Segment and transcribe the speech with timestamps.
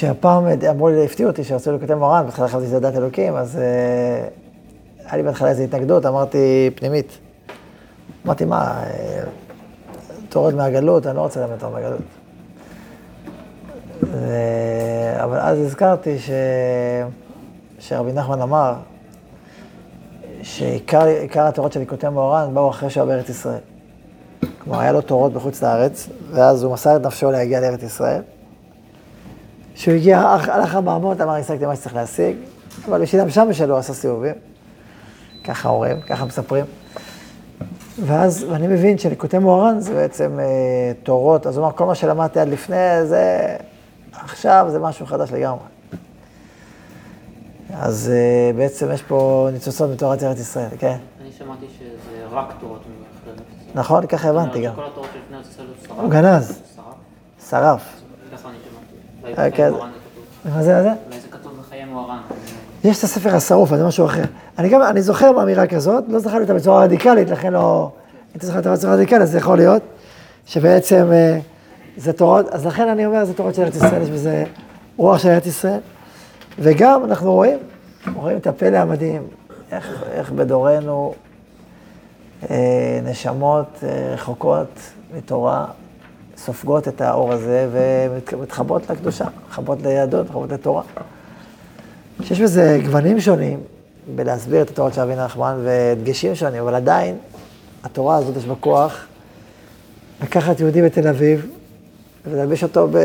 [0.00, 4.28] שהפעם אמרו לי, הפתיעו אותי שרצו לקוטם מורן, בכלל חשבתי שזה דת אלוקים, אז אה,
[5.04, 7.18] היה לי בהתחלה איזו התנגדות, אמרתי, פנימית.
[8.26, 9.22] אמרתי, מה, אה,
[10.28, 12.00] תורד מהגלות, אני לא רוצה ללמד תורד מהגלות.
[15.22, 16.30] אבל אז הזכרתי ש...
[17.78, 18.74] שרבי נחמן אמר
[20.42, 23.60] שעיקר התורות של ליקוטי מוהר"ן באו אחרי שהוא היה בארץ ישראל.
[24.58, 28.22] כלומר, היה לו תורות בחוץ לארץ, ואז הוא מסר את נפשו להגיע לארץ ישראל.
[29.80, 32.36] כשהוא הגיע, הלך המאמות, אמר, השגתי מה שצריך להשיג,
[32.86, 34.34] אבל בשביל שם שלו עשה סיבובים.
[35.44, 36.64] ככה אומרים, ככה מספרים.
[38.06, 42.40] ואז, ואני מבין שליקוטי מוהר"ן זה בעצם אה, תורות, אז הוא אמר, כל מה שלמדתי
[42.40, 43.56] עד לפני, זה
[44.12, 45.64] עכשיו זה משהו חדש לגמרי.
[47.74, 50.96] אז uh, בעצם יש פה ניצוצות מתורת ארץ ישראל, כן?
[51.22, 53.36] אני שמעתי שזה רק תורת ממלכת ישראל.
[53.74, 54.74] נכון, ככה הבנתי גם.
[54.74, 55.98] כל התורות שלפני ישראל הוא שרף.
[55.98, 57.50] הוא גנז, שרף?
[57.50, 57.99] שרף.
[60.44, 60.88] מה זה, מה זה?
[60.88, 62.18] אולי זה כתוב בחיי מוהר"ן.
[62.84, 64.22] יש את הספר השרוף, זה משהו אחר.
[64.58, 67.90] אני גם, אני זוכר מאמירה כזאת, לא זכרתי אותה בצורה רדיקלית, לכן לא...
[68.34, 69.82] אם אתה זוכר אותה בצורה רדיקלית, אז זה יכול להיות
[70.46, 71.38] שבעצם אה,
[71.96, 74.44] זה תורות, אז לכן אני אומר, זה תורות של ארץ ישראל, יש בזה
[74.96, 75.80] רוח של ארץ ישראל.
[76.58, 77.58] וגם אנחנו רואים,
[78.14, 79.22] רואים את הפלא המדהים,
[79.72, 81.14] איך, איך בדורנו
[82.50, 84.80] אה, נשמות אה, רחוקות
[85.16, 85.66] מתורה,
[86.44, 87.68] סופגות את האור הזה
[88.32, 90.82] ומתחברות לקדושה, מתחברות ליהדות, מתחברות לתורה.
[92.22, 93.60] שיש בזה גוונים שונים
[94.14, 97.18] בלהסביר את התורות של רבי נחמן ודגשים שונים, אבל עדיין
[97.84, 99.06] התורה הזאת יש בה כוח
[100.22, 101.46] לקחת יהודי בתל אביב
[102.26, 102.98] וללבש אותו ב...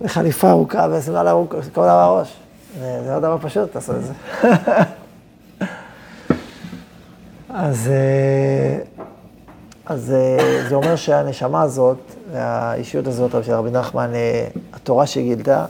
[0.00, 2.36] בחליפה ארוכה ושמאלה ארוכה, כל הראש.
[2.80, 4.12] זה, זה לא דבר פשוט לעשות את זה.
[7.48, 8.78] אז, אה,
[9.86, 11.98] אז אה, זה אומר שהנשמה הזאת,
[12.32, 15.64] והאישיות הזאת של רבי נחמן, אה, התורה שהיא גילתה,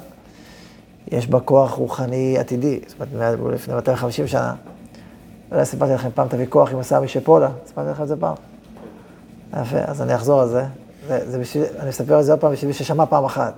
[1.08, 4.54] יש בה כוח רוחני עתידי, זאת אומרת, לפני 250 שנה.
[5.50, 8.34] לא יודע, סיפרתי לכם פעם את הוויכוח עם הסמי שפולה, סיפרתי לכם את זה פעם.
[9.62, 10.64] יפה, אז אני אחזור על זה.
[11.08, 13.54] זה, זה בשביל, אני אספר על זה עוד פעם בשביל מי ששמע פעם אחת.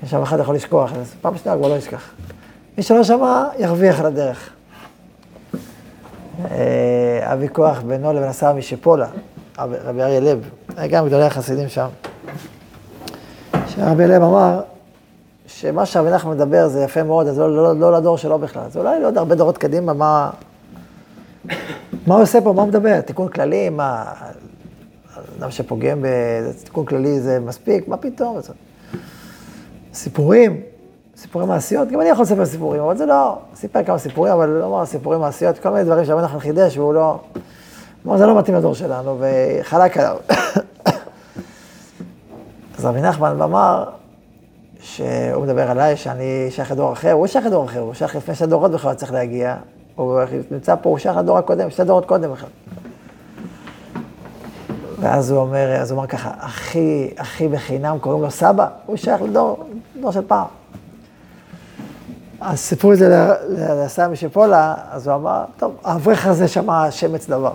[0.00, 2.10] כי שם אחד יכול לשכוח, אז פעם שנייה כבר לא ישכח.
[2.78, 4.50] מי שלא שמע, ירוויח על הדרך.
[6.50, 9.06] אה, הוויכוח בינו לבין הסמי שפולה,
[9.58, 11.88] רבי אריה לב, היה גם גדולי החסידים שם.
[13.66, 14.60] שרבי לב אמר,
[15.46, 18.70] שמה שרבי נחמן מדבר זה יפה מאוד, אז לא, לא, לא לדור שלו בכלל.
[18.70, 20.30] זה אולי לעוד הרבה דורות קדימה, מה,
[22.06, 23.00] מה הוא עושה פה, מה הוא מדבר?
[23.00, 24.04] תיקון כללי, מה...
[25.38, 27.88] אדם שפוגם בתיקון כללי זה מספיק?
[27.88, 28.38] מה פתאום?
[29.94, 30.60] סיפורים,
[31.16, 34.66] סיפורי מעשיות, גם אני יכול לספר סיפורים, אבל זה לא, סיפר כמה סיפורים, אבל לא
[34.66, 37.20] אמר סיפורי מעשיות, כל מיני דברים שרבי נחמן חידש, והוא לא...
[38.06, 40.16] אמר, זה לא מתאים לדור שלנו, וחלק עליו.
[42.78, 43.84] אז רבי נחמן אמר,
[44.80, 48.46] שהוא מדבר עליי, שאני שייך לדור אחר, הוא שייך לדור אחר, הוא שייך לפני שתי
[48.46, 49.56] דורות בכלל צריך להגיע.
[49.96, 50.20] הוא
[50.50, 52.48] נמצא פה, הוא שייך לדור הקודם, שתי דורות קודם בכלל.
[55.00, 59.22] ואז הוא אומר, אז הוא אומר ככה, אחי, אחי בחינם קוראים לו סבא, הוא שייך
[59.22, 59.66] לדור,
[60.00, 60.46] דור של פעם.
[62.40, 63.28] אז סיפרו את זה
[63.84, 67.52] לסמי שפולה, אז הוא אמר, טוב, האברך הזה שמע שמץ דבר.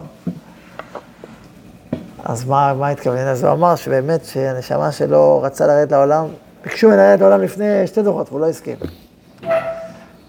[2.28, 3.28] אז מה, מה התכוון?
[3.28, 6.26] אז הוא אמר שבאמת שהנשמה שלו רצה לרדת לעולם,
[6.64, 8.76] ביקשו ממנו לרדת לעולם לפני שתי דורות, והוא לא הסכים.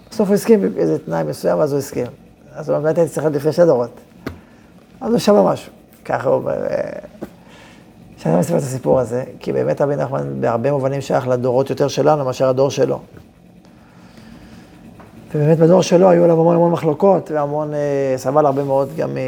[0.09, 2.07] בסוף הוא הסכים באיזה תנאי מסוים, אז הוא הסכים.
[2.55, 3.99] אז הוא באמת הייתי צריך להיות לפני שתי דורות.
[5.01, 5.71] אז הוא שמע משהו.
[6.05, 6.53] ככה הוא אומר,
[8.17, 11.87] שאני לא מספר את הסיפור הזה, כי באמת רבי נחמן בהרבה מובנים שייך לדורות יותר
[11.87, 12.99] שלנו מאשר הדור שלו.
[15.35, 19.23] ובאמת בדור שלו היו עליו המון המון מחלוקות, והמון, אה, סבל הרבה מאוד גם, אה,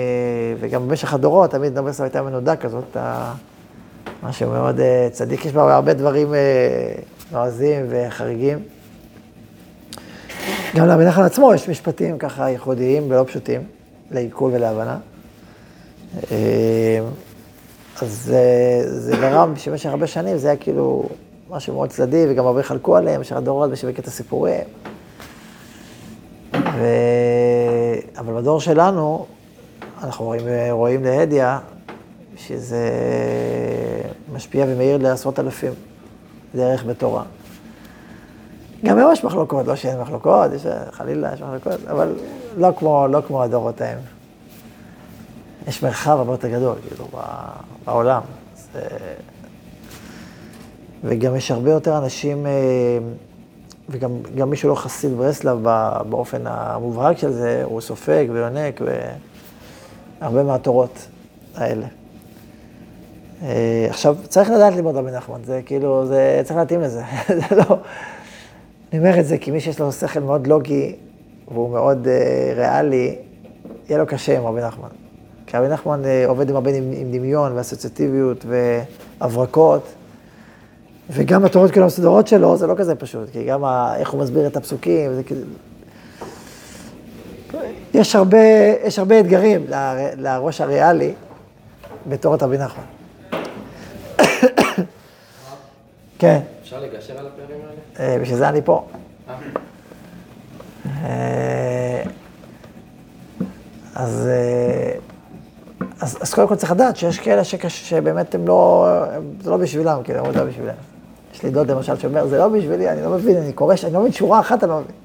[0.60, 3.34] וגם במשך הדורות, תמיד נובל סבא הייתה מנודה כזאת, ה...
[4.24, 6.40] משהו מאוד אה, צדיק, יש בה הרבה דברים אה,
[7.32, 8.60] נועזים וחריגים.
[10.76, 13.62] גם נחמן עצמו יש משפטים ככה ייחודיים ולא פשוטים,
[14.12, 14.98] לעיכול ולהבנה.
[16.32, 17.00] אה,
[18.02, 18.44] אז זה,
[18.86, 21.10] זה גרם שבמשך הרבה שנים זה היה כאילו
[21.50, 24.64] משהו מאוד צדדי, וגם הרבה חלקו עליהם, במשך הדורות בשווק את הסיפורים.
[26.82, 26.86] ו...
[28.18, 29.26] אבל בדור שלנו,
[30.04, 31.46] אנחנו רואים, רואים להדיא,
[32.38, 32.90] שזה
[34.34, 35.74] משפיע ומאיר לעשרות אלפים,
[36.56, 37.24] דרך בתורה.
[38.86, 42.16] גם היום יש מחלוקות, לא שאין מחלוקות, יש, חלילה יש מחלוקות, אבל
[42.58, 44.00] לא כמו, לא כמו הדורות ההם.
[45.68, 47.08] יש מרחב הרבה יותר גדול, כאילו,
[47.86, 48.22] בעולם.
[48.74, 48.82] זה...
[51.04, 52.52] וגם יש הרבה יותר אנשים, אה,
[53.92, 55.68] וגם מי שלא חסיד ברסלב
[56.10, 58.82] באופן המובהק של זה, הוא סופג ויונק,
[60.22, 61.08] והרבה מהתורות
[61.56, 61.86] האלה.
[63.44, 67.04] אה, עכשיו, צריך לדעת ללמוד רבי נחמן, זה כאילו, זה צריך להתאים לזה,
[67.50, 67.78] זה לא...
[68.92, 70.96] אני אומר את זה כי מי שיש לו שכל מאוד לוגי,
[71.48, 73.16] והוא מאוד uh, ריאלי,
[73.90, 74.90] יהיה לו קשה עם רבי נחמן.
[75.48, 79.82] כי רבי נחמן uh, עובד עם הרבה עם, עם דמיון ואסוציאטיביות והברקות,
[81.14, 84.48] וגם התורות כאילו המסודרות שלו, זה לא כזה פשוט, כי גם ה, איך הוא מסביר
[84.48, 85.42] את הפסוקים, זה כאילו...
[87.94, 88.38] יש הרבה,
[88.84, 89.66] יש הרבה אתגרים
[90.18, 91.14] לראש הריאלי
[92.08, 92.84] בתורת רבי נחמן.
[96.20, 96.40] כן.
[96.62, 97.62] אפשר לגשר על הפערים
[98.00, 98.14] האלה?
[98.14, 98.88] אה, בשביל זה אני פה.
[99.30, 99.36] אה.
[101.04, 102.04] אה,
[103.96, 104.30] אז,
[106.00, 108.88] אז, אז קודם כל צריך לדעת שיש כאלה שקש, שבאמת הם לא,
[109.42, 110.91] זה לא בשבילם, כאילו, הם לא בשבילם.
[111.42, 114.00] יש לי דוד למשל שאומר, זה לא בשבילי, אני לא מבין, אני קורא, אני לא
[114.00, 114.96] מבין שורה אחת, אני לא מבין.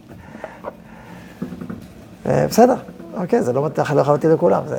[2.49, 2.75] בסדר,
[3.15, 4.63] אוקיי, זה לא, לא יכול להתאים לכולם.
[4.67, 4.79] זה...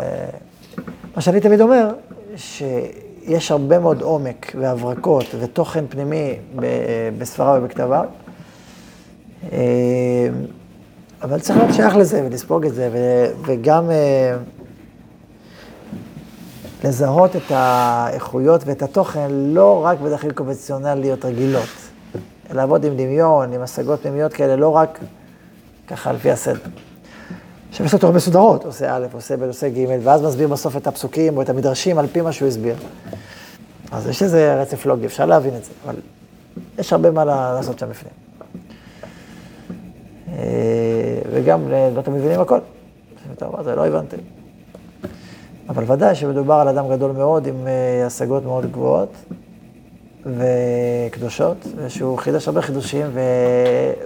[1.16, 1.90] מה שאני תמיד אומר,
[2.36, 6.36] שיש הרבה מאוד עומק והברקות ותוכן פנימי
[7.18, 8.04] בספרה ובכתבה,
[9.52, 9.58] אה,
[11.22, 12.90] אבל צריך להיות שייך לזה ולספוג את זה,
[13.46, 14.38] וגם אה,
[16.84, 21.70] לזהות את האיכויות ואת התוכן לא רק בדרכים קונבנציונליות רגילות,
[22.54, 25.00] לעבוד עם דמיון, עם השגות פנימיות כאלה, לא רק
[25.88, 26.60] ככה לפי הסדר.
[27.70, 30.88] עכשיו יש לו תורות מסודרות, עושה א', עושה ב', עושה ג', ואז מסביר בסוף את
[30.88, 32.76] הפסוקים או את המדרשים על פי מה שהוא הסביר.
[33.92, 35.96] אז יש איזה רצף לוגי, אפשר להבין את זה, אבל
[36.78, 38.14] יש הרבה מה לעשות שם בפנים.
[40.30, 42.60] אה, וגם לא אתם מבינים הכל.
[43.64, 44.18] זה לא הבנתם.
[45.70, 49.16] אבל ודאי שמדובר על אדם גדול מאוד עם אה, השגות מאוד גבוהות
[50.26, 53.20] וקדושות, ושהוא חידש הרבה חידושים, ו...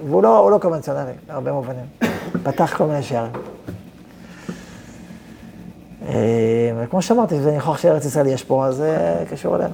[0.07, 1.85] והוא לא, לא קונבנציונלי, בהרבה מובנים.
[2.43, 3.31] פתח כל מיני שערים.
[6.07, 9.73] אה, וכמו שאמרתי, זה ניחוח שארץ ישראל יש פה, אז זה קשור אלינו.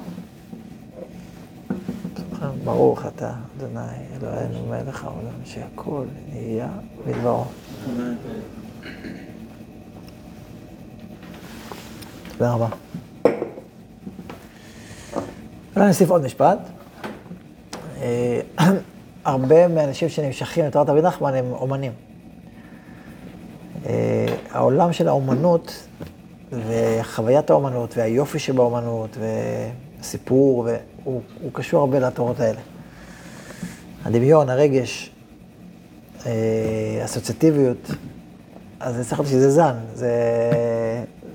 [2.64, 3.82] ברוך אתה, אדוני,
[4.22, 6.68] אלוהינו מלך העולם, שהכל נהיה
[7.08, 7.46] בדברו.
[12.38, 12.68] תודה רבה.
[15.76, 16.58] אולי נוסיף עוד משפט.
[18.02, 18.40] אה,
[19.26, 21.92] הרבה מהאנשים שנמשכים לתורת רבי נחמן הם אומנים.
[23.86, 25.88] אה, העולם של האומנות
[26.52, 30.68] וחוויית האומנות והיופי שבאומנות והסיפור,
[31.04, 32.60] הוא, הוא קשור הרבה לתורות האלה.
[34.06, 35.12] הדמיון, הרגש,
[36.26, 36.32] אה,
[37.06, 37.92] אסוציאטיביות,
[38.80, 40.12] אז צריך להיות שזה זן, זה...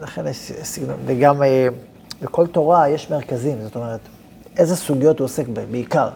[0.03, 1.69] לכן יש סגנון, וגם אה,
[2.23, 4.01] בכל תורה יש מרכזים, זאת אומרת,
[4.57, 6.09] איזה סוגיות הוא עוסק בהן, בעיקר,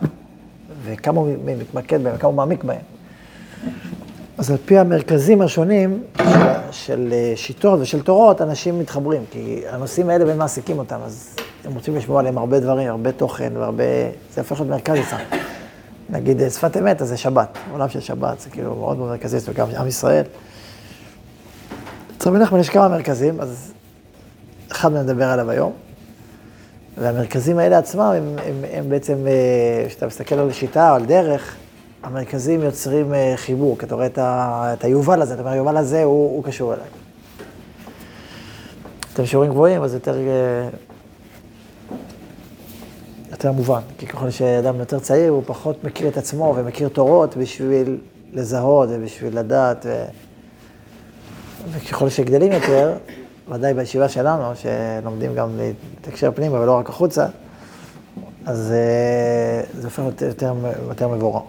[0.85, 2.81] וכמה הוא מתמקד בהן, וכמה הוא מעמיק בהן.
[4.39, 6.25] אז על פי המרכזים השונים של,
[6.71, 11.75] של אה, שיטות ושל תורות, אנשים מתחברים, כי הנושאים האלה באמת מעסיקים אותם, אז הם
[11.75, 13.85] רוצים לשמוע עליהם הרבה דברים, הרבה תוכן והרבה...
[14.35, 15.39] זה הופך להיות מרכז אצלם.
[16.11, 19.39] נגיד אה, שפת אמת, אז זה שבת, עולם של שבת, זה כאילו מאוד מאוד מרכזי,
[19.39, 20.25] זה גם עם ישראל.
[22.19, 23.73] אצל רבי נחמן יש כמה מרכזים, אז
[24.77, 25.73] אחד מהם נדבר עליו היום.
[26.99, 31.57] והמרכזים האלה עצמם, הם, הם, הם בעצם, אה, כשאתה מסתכל על שיטה או על דרך,
[32.03, 35.77] המרכזים יוצרים אה, חיבור, כי אתה רואה את, ה, את היובל הזה, אתה אומר, היובל
[35.77, 36.87] הזה הוא, הוא קשור אליי.
[39.15, 40.69] אתם שיעורים גבוהים, אז יותר, אה,
[43.31, 47.99] יותר מובן, כי ככל שאדם יותר צעיר, הוא פחות מכיר את עצמו ומכיר תורות בשביל
[48.33, 50.05] לזהות ובשביל לדעת, ו...
[51.71, 52.97] וככל שגדלים יותר,
[53.51, 57.27] ודאי בישיבה שלנו, שלומדים גם להתקשר פנימה ולא רק החוצה,
[58.47, 60.55] אז אה, זה הופך להיות יותר,
[60.89, 61.41] יותר מבורר.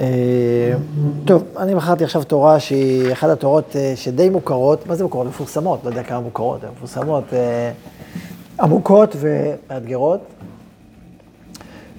[0.00, 0.74] אה,
[1.24, 5.26] טוב, אני בחרתי עכשיו תורה שהיא אחת התורות אה, שדי מוכרות, מה זה מוכרות?
[5.26, 7.24] מפורסמות, לא יודע כמה מוכרות, הן מפורסמות,
[8.60, 10.20] עמוקות ומאתגרות,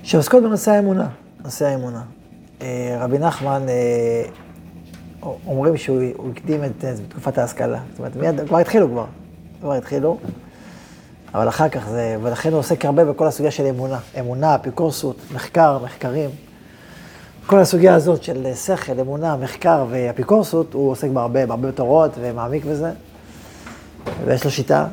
[0.04, 1.08] שעוסקות בנושא האמונה,
[1.44, 2.02] נושא האמונה.
[3.00, 3.62] רבי נחמן,
[5.48, 9.06] אומרים שהוא הקדים את תקופת ההשכלה, זאת אומרת, מיד, כבר התחילו כבר,
[9.62, 10.18] כבר התחילו,
[11.34, 15.80] אבל אחר כך זה, ולכן הוא עוסק הרבה בכל הסוגיה של אמונה, אמונה, אפיקורסות, מחקר,
[15.84, 16.30] מחקרים.
[17.46, 22.92] כל הסוגיה הזאת של שכל, אמונה, מחקר ואפיקורסות, הוא עוסק בהרבה, בהרבה תורות ומעמיק בזה,
[24.26, 24.88] ויש לו שיטה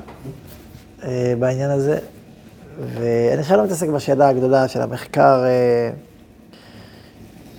[1.05, 1.99] אה, בעניין הזה.
[2.95, 5.91] ואני עכשיו לא מתעסק בשאלה הגדולה של המחקר, אה,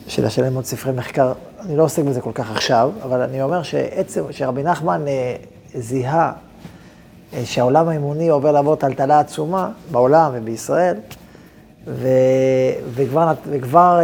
[0.07, 1.33] של השאלה ללמוד ספרי מחקר,
[1.65, 5.35] אני לא עוסק בזה כל כך עכשיו, אבל אני אומר שעצם, שרבי נחמן אה,
[5.75, 6.31] זיהה
[7.33, 10.95] אה, שהעולם האמוני עובר לעבור טלטלה עצומה בעולם ובישראל,
[11.87, 12.07] ו,
[12.93, 13.99] וכבר, וכבר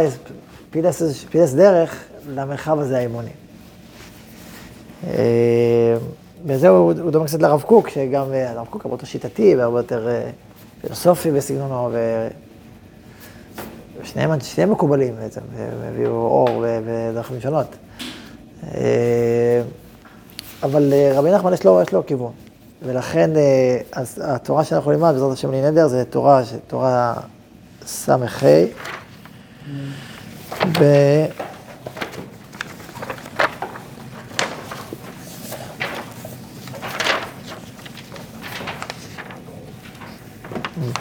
[0.70, 3.30] פילס, פילס דרך למרחב הזה האמוני.
[5.06, 5.96] אה,
[6.46, 9.78] בזה הוא, הוא דומה קצת לרב קוק, שגם אה, הרב קוק הרבה יותר שיטתי והרבה
[9.78, 10.30] יותר אה,
[10.80, 11.90] פילוסופי בסגנונו.
[14.04, 17.66] שניהם מקובלים בעצם, והם הביאו אור בדרכים שונות.
[18.74, 19.62] אה,
[20.62, 22.32] אבל אה, רבי נחמן יש לו, יש לו כיוון,
[22.82, 27.14] ולכן אה, אז התורה שאנחנו נלמד, בעזרת השם בלי נדר, זה תורה, תורה
[27.86, 28.16] ס"ה,
[30.78, 30.84] ב...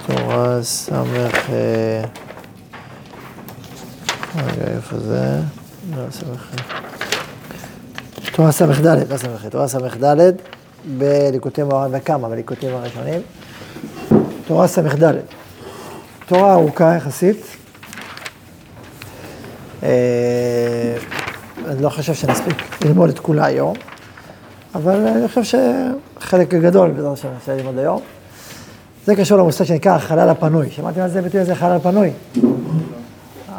[0.08, 1.50] תורה סמך...
[4.48, 5.40] רגע, איפה זה?
[5.96, 6.56] לא, סמך...
[8.32, 10.32] תורה סמך ד', לא סמך, תורה סמך ד'
[10.98, 13.22] בליקוטי מוהר"ן וכמה בליקוטים הראשונים.
[14.48, 15.14] תורה סמך ד',
[16.26, 17.38] תורה ארוכה יחסית.
[19.84, 19.90] אה,
[21.68, 23.76] אני לא חושב שנספיק ללמוד את כולה היום,
[24.76, 25.60] אבל אני חושב
[26.20, 28.02] שחלק גדול בעזרת השם אפשר ללמוד היום.
[29.06, 30.72] זה קשור למושג שנקרא החלל הפנוי.
[30.72, 32.12] שמעתם על זה ביטוי הזה, חלל פנוי?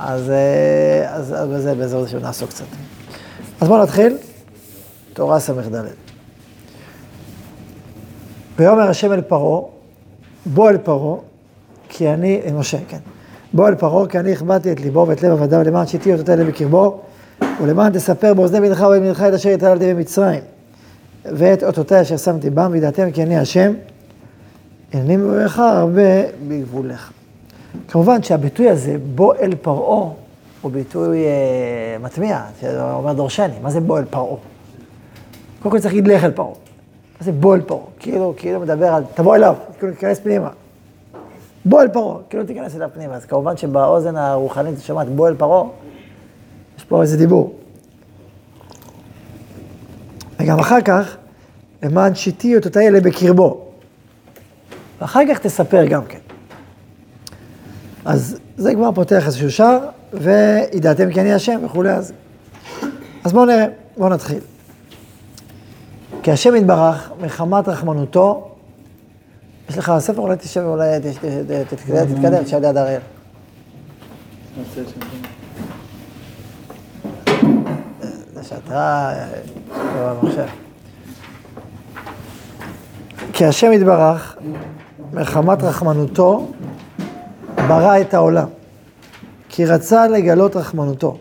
[0.03, 2.65] אז, אה, אז, אז בזה בעזרת השם נעסוק קצת.
[3.61, 4.17] אז בואו נתחיל.
[5.13, 5.85] תורה ס"ד.
[8.59, 9.63] ויאמר השם אל פרעה,
[10.47, 11.17] בוא אל פרעה,
[11.89, 12.99] כי אני, אל משה, כן.
[13.53, 16.45] בוא אל פרעה, כי אני הכבדתי את ליבו ואת לב עבדיו למען שיתי אותות אלה
[16.45, 17.01] בקרבו,
[17.63, 20.41] ולמען תספר באוזני בנך ובבנך את אשר התעללתי במצרים,
[21.25, 23.73] ואת אותותי אשר שמתי בם, וידעתם כי אני השם,
[24.93, 27.11] הנני מברך הרבה בגבולך.
[27.89, 30.11] כמובן שהביטוי הזה, בוא אל פרעה,
[30.61, 33.55] הוא ביטוי אה, מטמיע, שאומר דורשני.
[33.63, 34.37] מה זה בוא אל פרעה?
[35.63, 36.55] קודם כל צריך להגיד לך אל פרעה.
[37.21, 37.85] מה זה בוא אל פרעה?
[37.99, 40.51] כאילו, כאילו מדבר על, תבוא אליו, כאילו תיכנס פנימה.
[41.65, 43.15] בוא אל פרעה, כאילו תיכנס אליו פנימה.
[43.15, 45.65] אז כמובן שבאוזן הרוחנית שומעת בוא אל פרעה,
[46.79, 47.55] יש פה איזה דיבור.
[50.41, 51.17] וגם אחר כך,
[51.83, 53.67] למען שיתי אותותי אלה בקרבו.
[55.01, 56.19] ואחר כך תספר גם כן.
[58.05, 59.79] אז זה כבר פותח איזשהו שער,
[60.13, 62.13] וידעתם כי אני השם וכולי, אז...
[63.25, 63.67] אז בואו נראה,
[63.97, 64.41] בואו נתחיל.
[66.23, 68.51] כי השם יתברך, מחמת רחמנותו,
[69.71, 70.87] יש לך ספר, אולי תשב, אולי
[71.69, 73.01] תתקדם, תשאל ליד אריאל.
[78.35, 79.13] זה שאתה
[79.97, 80.47] במחשב.
[83.33, 84.37] כי השם יתברך,
[85.13, 86.47] מחמת רחמנותו,
[87.69, 88.49] ברא את העולם.
[89.49, 91.19] כי רצה לגלות רחמנותו.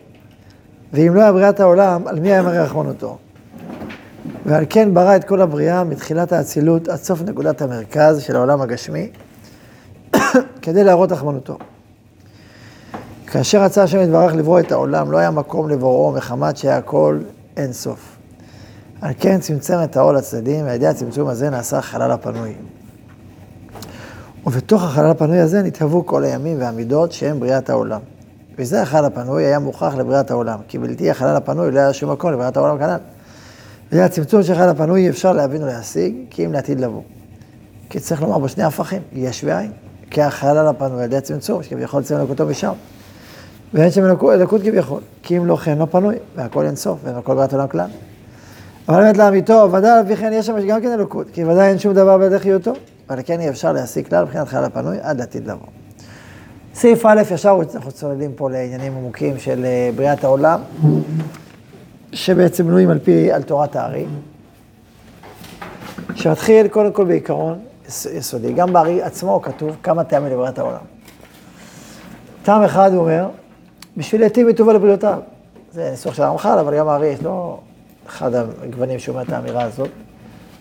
[0.94, 3.18] ואם לא היה בריאת העולם, על מי היה מראה רחמנותו?
[4.46, 9.10] ועל כן ברא את כל הבריאה מתחילת האצילות עד סוף נקודת המרכז של העולם הגשמי,
[10.62, 11.58] כדי להראות רחמנותו.
[13.28, 17.20] כאשר רצה השם יתברך לברוא את העולם, לא היה מקום לבוראו מחמת שהיה הכל
[17.58, 18.18] אין סוף.
[19.02, 22.54] על כן צמצם את העול לצדדים, ועל ידי הצמצום הזה נעשה החלל הפנוי.
[24.46, 28.00] ובתוך החלל הפנוי הזה נתהוו כל הימים והמידות שהם בריאת העולם.
[28.58, 32.32] וזה החלל הפנוי היה מוכרח לבריאת העולם, כי בלתי החלל הפנוי לא היה שום מקום
[32.32, 32.98] לבריאת העולם כנ"ל.
[33.92, 37.02] וזה הצמצום של החלל הפנוי אפשר להבין ולהשיג, כי אם לעתיד לבוא.
[37.90, 39.72] כי צריך לומר בשני הפכים, יש ואין.
[40.10, 42.74] כי החלל הפנוי על ידי הצמצום, שכביכול צמצם אלוקותו משם.
[43.74, 47.36] ואין שם אלוקות כביכול, כי אם לא כן לא פנוי, והכל אין סוף, ואין הכל
[47.36, 47.88] בריאת עולם כלל.
[48.90, 51.80] אבל באמת לאמיתו, ודאי על פי כן יש שם גם כן אלוקות, כי ודאי אין
[51.80, 52.74] שום דבר בידי חיותו,
[53.10, 55.68] אבל כן אי אפשר להשיג כלל מבחינת חלל הפנוי עד לעתיד לבוא.
[56.74, 60.62] סעיף א', ישר אנחנו צוללים פה לעניינים עמוקים של אה, בריאת העולם,
[62.14, 64.06] שבעצם בנויים על פי, על תורת הארי,
[66.16, 67.60] שמתחיל קודם כל בעיקרון
[68.14, 68.54] יסודי.
[68.54, 70.82] גם בארי עצמו כתוב כמה טעמים לבריאת העולם.
[72.44, 73.30] טעם אחד הוא אומר,
[73.98, 75.20] בשביל להיטיב מטובה לבריאותיו.
[75.72, 77.60] זה ניסוח של הרמח"ל, אבל גם הארי יש לו
[78.08, 79.90] אחד הגוונים שאומר את האמירה הזאת,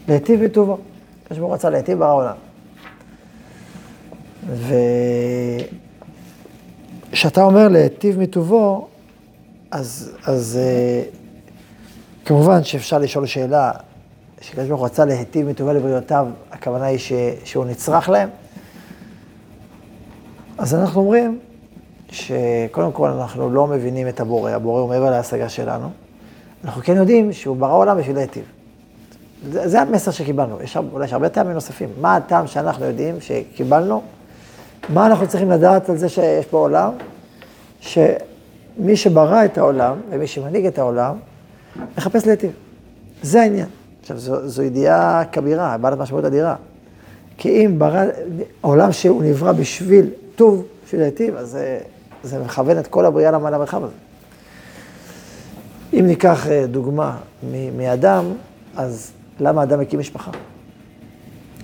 [0.08, 0.78] להיטיב מטובו.
[1.28, 2.34] הקדוש ברוך רצה להיטיב ברא עולם.
[7.10, 8.88] וכשאתה אומר להיטיב מטובו,
[9.70, 13.72] אז, אז uh, כמובן שאפשר לשאול שאלה,
[14.40, 17.12] שקדוש ברוך רצה להיטיב מטובו לבריאותיו, הכוונה היא ש,
[17.44, 18.28] שהוא נצרך להם.
[20.58, 21.38] אז אנחנו אומרים
[22.10, 25.90] שקודם כל אנחנו לא מבינים את הבורא, הבורא הוא מעבר להשגה שלנו.
[26.64, 28.57] אנחנו כן יודעים שהוא ברא עולם בשביל להיטיב.
[29.50, 30.62] זה, זה המסר שקיבלנו.
[30.62, 31.88] יש אולי יש הרבה טעמים נוספים.
[32.00, 34.02] מה הטעם שאנחנו יודעים שקיבלנו?
[34.88, 36.92] מה אנחנו צריכים לדעת על זה שיש פה עולם?
[37.80, 41.16] שמי שברא את העולם ומי שמנהיג את העולם,
[41.98, 42.50] מחפש להיטיב.
[43.22, 43.66] זה העניין.
[44.00, 46.54] עכשיו, זו, זו ידיעה כבירה, בעלת משמעות אדירה.
[47.38, 48.04] כי אם ברא,
[48.60, 51.78] עולם שהוא נברא בשביל טוב, בשביל להיטיב, אז זה,
[52.22, 53.94] זה מכוון את כל הבריאה למרחב הזה.
[55.92, 57.16] אם ניקח אה, דוגמה
[57.76, 58.24] מאדם,
[58.76, 60.30] אז למה אדם מקים משפחה?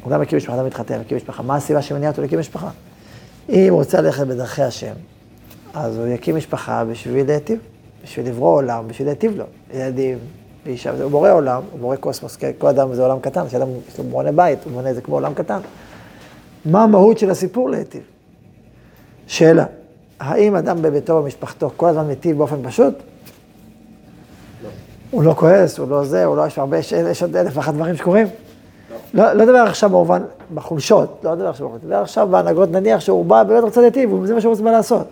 [0.09, 1.43] גם מקים משפחה, אדם מתחתן, מקים משפחה.
[1.43, 2.71] מה הסיבה שמניעה אותו להקים משפחה?
[3.49, 4.95] אם הוא רוצה ללכת בדרכי השם,
[5.75, 7.59] אז הוא יקים משפחה בשביל להיטיב,
[8.05, 9.45] בשביל לברוא עולם, בשביל להיטיב לו.
[9.75, 10.19] ילדים,
[10.67, 14.05] ואישה, הוא בורא עולם, הוא בורא קוסמוס, כל אדם זה עולם קטן, כשאדם יש לו
[14.05, 15.61] בונה בית, הוא בונה את זה כמו עולם קטן.
[16.65, 18.03] מה המהות של הסיפור להיטיב?
[19.27, 19.65] שאלה,
[20.21, 22.95] האם אדם בביתו ובמשפחתו כל הזמן מיטיב באופן פשוט?
[25.15, 27.75] הוא לא כועס, הוא לא זה, הוא לא, יש הרבה, יש, יש עוד אלף ואחת
[27.75, 28.27] דברים שקורים.
[29.15, 30.23] לא, לא מדבר עכשיו במובן,
[30.55, 34.35] בחולשות, לא מדבר עכשיו בחולשות, מדבר עכשיו בהנהגות, נניח שהוא בא, באמת רוצה להיטיב, וזה
[34.35, 35.07] מה שהוא רוצה לעשות.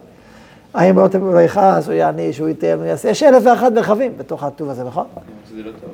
[0.75, 4.13] האם לא הוא לא יכעס, הוא יעניש, הוא ייתן, הוא יעשה, יש אלף ואחת מרחבים
[4.17, 5.05] בתוך הטוב הזה, נכון?
[5.49, 5.91] שזה לא טוב.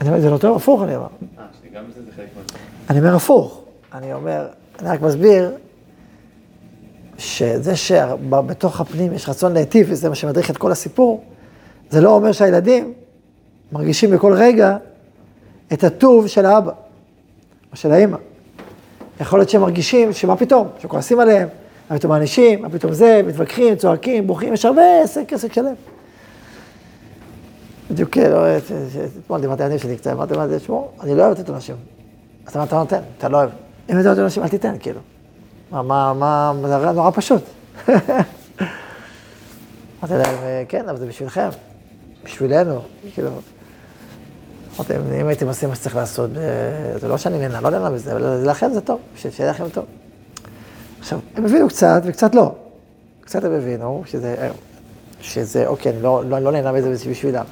[0.00, 1.06] אני אומר, זה לא טוב, הפוך אני אומר.
[1.38, 2.56] אה, שגם זה חלק מהטוב.
[2.90, 3.62] אני אומר הפוך.
[3.94, 4.46] אני אומר,
[4.78, 5.50] אני רק מסביר
[7.18, 11.24] שזה שבתוך הפנים יש רצון להיטיב, וזה מה שמדריך את כל הסיפור,
[11.90, 12.92] זה לא אומר שהילדים
[13.72, 14.76] מרגישים בכל רגע
[15.72, 16.72] את הטוב של האבא
[17.72, 18.16] או של האימא.
[19.20, 21.48] יכול להיות שהם מרגישים שמה פתאום, שכועסים עליהם,
[21.90, 25.74] מה פתאום מענישים, מה פתאום זה, מתווכחים, צועקים, בוכים, יש הרבה עסק, עסק שלם.
[27.90, 28.44] בדיוק, לא,
[29.24, 31.76] אתמול דיברתי על שלי קצת, אמרתי, זה, תשמעו, אני לא אוהב לתת אנשים.
[32.46, 33.50] אז אתה נותן, אתה לא אוהב.
[33.90, 35.00] אם אתה נותן אנשים, אל תיתן, כאילו.
[35.70, 37.42] מה, מה, מה, זה נורא פשוט.
[40.00, 41.48] אמרתי להם, כן, אבל זה בשבילכם,
[42.24, 42.80] בשבילנו,
[43.14, 43.30] כאילו.
[44.80, 46.30] אמרתי אם הייתם עושים מה שצריך לעשות,
[47.00, 49.84] זה לא שאני נהנה, לא נהנה בזה, אבל לכם זה טוב, שיהיה לכם טוב.
[51.00, 52.52] עכשיו, הם הבינו קצת וקצת לא.
[53.20, 54.48] קצת הם הבינו שזה,
[55.20, 57.44] שזה אוקיי, אני לא, לא, לא נהנה בזה בשבילם.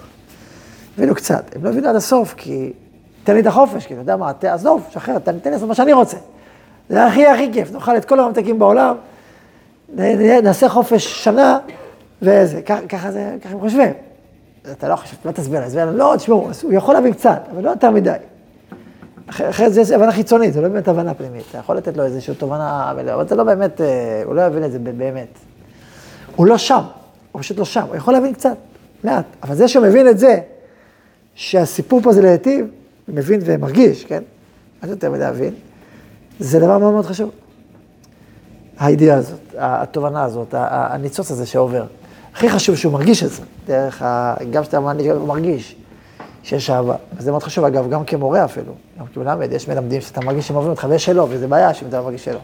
[0.97, 2.73] הבינו קצת, הם לא הבינו עד הסוף, כי
[3.25, 5.93] תן לי את החופש, כאילו, אתה יודע מה, עזוב, שחרר, תן לי לעשות מה שאני
[5.93, 6.17] רוצה.
[6.89, 8.97] זה הכי הכי כיף, נאכל את כל הממתקים בעולם,
[10.43, 11.59] נעשה חופש שנה,
[12.23, 14.08] וזה, ככה זה, ככה הם חושבים.
[14.73, 17.91] אתה לא חושב, לא תסביר להם, לא, תשמעו, הוא יכול להבין קצת, אבל לא יותר
[17.91, 18.13] מדי.
[19.29, 21.45] אחרת זה הבנה חיצונית, זה לא באמת הבנה פנימית.
[21.51, 24.73] אתה יכול לתת לו איזושהי תובנה, אבל זה לא באמת, אה, הוא לא יבין את
[24.73, 25.39] זה באמת.
[26.37, 26.83] הוא לא שם,
[27.33, 28.57] הוא פשוט לא שם, הוא יכול להבין קצת,
[29.05, 29.25] מעט.
[29.43, 30.39] אבל זה שהוא מבין את זה,
[31.35, 32.67] שהסיפור פה זה להיטיב,
[33.09, 34.23] מבין ומרגיש, כן?
[34.83, 35.55] מה זה יותר מדי להבין?
[36.41, 37.31] זה דבר מאוד מאוד חשוב.
[38.79, 41.85] הידיעה הזאת, התובנה הזאת, הניצוץ הזה שעובר.
[42.39, 44.35] הכי חשוב שהוא מרגיש את זה, דרך ה...
[44.51, 44.81] גם כשאתה
[45.27, 45.77] מרגיש
[46.43, 46.95] שיש אהבה.
[47.17, 50.71] וזה מאוד חשוב, אגב, גם כמורה אפילו, גם כמלמד, יש מלמדים שאתה מרגיש שהם אוהבים
[50.71, 52.39] אותך ויש שלא, וזה בעיה שאם אתה לא מרגיש שלא.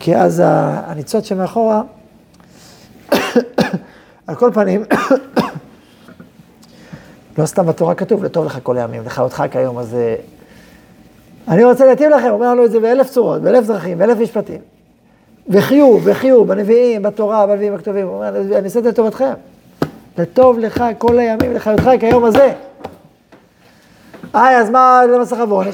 [0.00, 1.82] כי אז הניצוץ שמאחורה,
[4.26, 4.84] על כל פנים,
[7.38, 9.96] לא סתם בתורה כתוב, לטוב לך כל הימים, לך אותך כיום, אז
[11.48, 14.71] אני רוצה להטיב לכם, אומר לנו את זה באלף צורות, באלף דרכים, באלף משפטים.
[15.48, 19.32] וחיוב, וחיוב, בנביאים, בתורה, בנביאים הכתובים, הוא אומר, אני עושה את זה לטובתכם.
[20.18, 22.52] לטוב לך כל הימים, לחיותך כיום הזה.
[24.34, 25.66] איי, אז מה למסך עוון?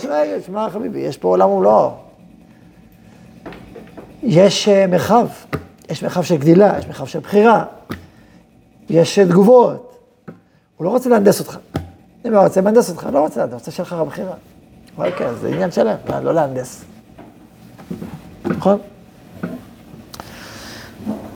[0.46, 1.90] שמע חביבי, יש פה עולם ומלואו.
[4.22, 5.26] יש אה, מרחב,
[5.90, 7.64] יש מרחב של גדילה, יש מרחב של בחירה,
[8.90, 9.98] יש אה, תגובות.
[10.76, 11.58] הוא לא רוצה להנדס אותך.
[12.24, 14.34] אם הוא רוצה להנדס אותך, לא רוצה להנדס, רוצה שיהיה לך בחירה.
[14.98, 16.84] אוקיי, זה עניין שלם, לא להנדס.
[18.44, 18.78] נכון?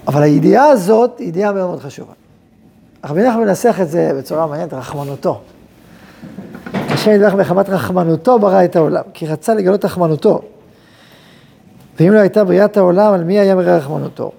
[0.07, 2.13] אבל הידיעה הזאת היא ידיעה מאוד מאוד חשובה.
[3.05, 5.41] רבי נחמן מנסח את זה בצורה מעניינת, רחמנותו.
[6.75, 10.43] השם ידברך מחמת רחמנותו ברא את העולם, כי רצה לגלות רחמנותו.
[12.01, 14.33] ואם לא הייתה בריאת העולם, על מי היה מראה רחמנותו?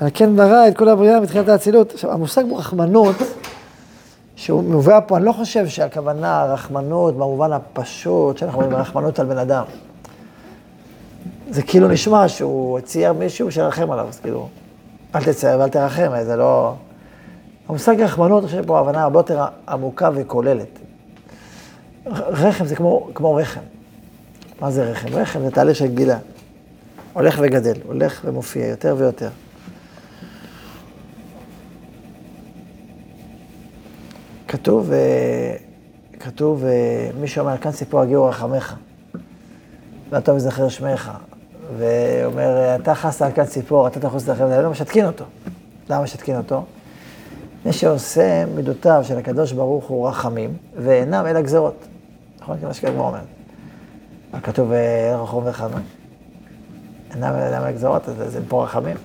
[0.00, 1.92] על כן ברא את כל הבריאה מתחילת האצילות.
[1.92, 3.16] עכשיו, המושג רחמנות,
[4.36, 9.38] שהוא מובא פה, אני לא חושב שהכוונה רחמנות במובן הפשוט, שאנחנו אומרים רחמנות על בן
[9.38, 9.64] אדם.
[11.50, 14.48] זה כאילו נשמע שהוא צייר מישהו שירחם עליו, אז כאילו,
[15.14, 16.74] אל תצייר ואל תרחם, זה לא...
[17.68, 20.78] המושג רחמנות, חושב פה הבנה הרבה יותר עמוקה וכוללת.
[22.06, 23.60] רחם זה כמו, כמו רחם.
[24.60, 25.08] מה זה רחם?
[25.08, 26.18] רחם זה תהליך של גדילה.
[27.12, 29.28] הולך וגדל, הולך ומופיע יותר ויותר.
[34.48, 35.56] כתוב, אה,
[36.20, 38.74] כתוב, אה, מי שאומר, כאן סיפור הגיעו רחמך,
[40.10, 41.10] והטוב יזכר שמך.
[41.78, 45.24] ואומר, אתה על כאן ציפור, אתה תחוס לכם, לא משתקין אותו.
[45.90, 46.64] למה משתקין אותו?
[47.66, 51.86] מי שעושה מידותיו של הקדוש ברוך הוא רחמים, ואינם אלא גזרות.
[52.40, 52.58] נכון?
[52.60, 53.18] כמו שכתוב אומר.
[54.42, 54.72] כתוב,
[55.22, 55.78] רחום וחמה.
[57.14, 58.96] אינם אלא גזרות, אז זה פה רחמים.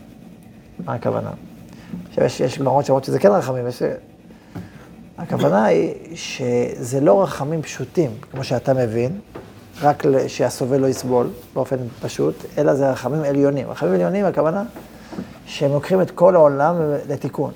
[0.86, 1.32] מה הכוונה?
[2.10, 3.84] עכשיו, יש, יש גמרות שאומרות שזה כן רחמים, יש...
[5.18, 9.20] הכוונה היא שזה לא רחמים פשוטים, כמו שאתה מבין,
[9.82, 13.70] רק שהסובל לא יסבול באופן פשוט, אלא זה רחמים עליונים.
[13.70, 14.64] רחמים עליונים, הכוונה
[15.46, 16.76] שהם לוקחים את כל העולם
[17.10, 17.52] לתיקון,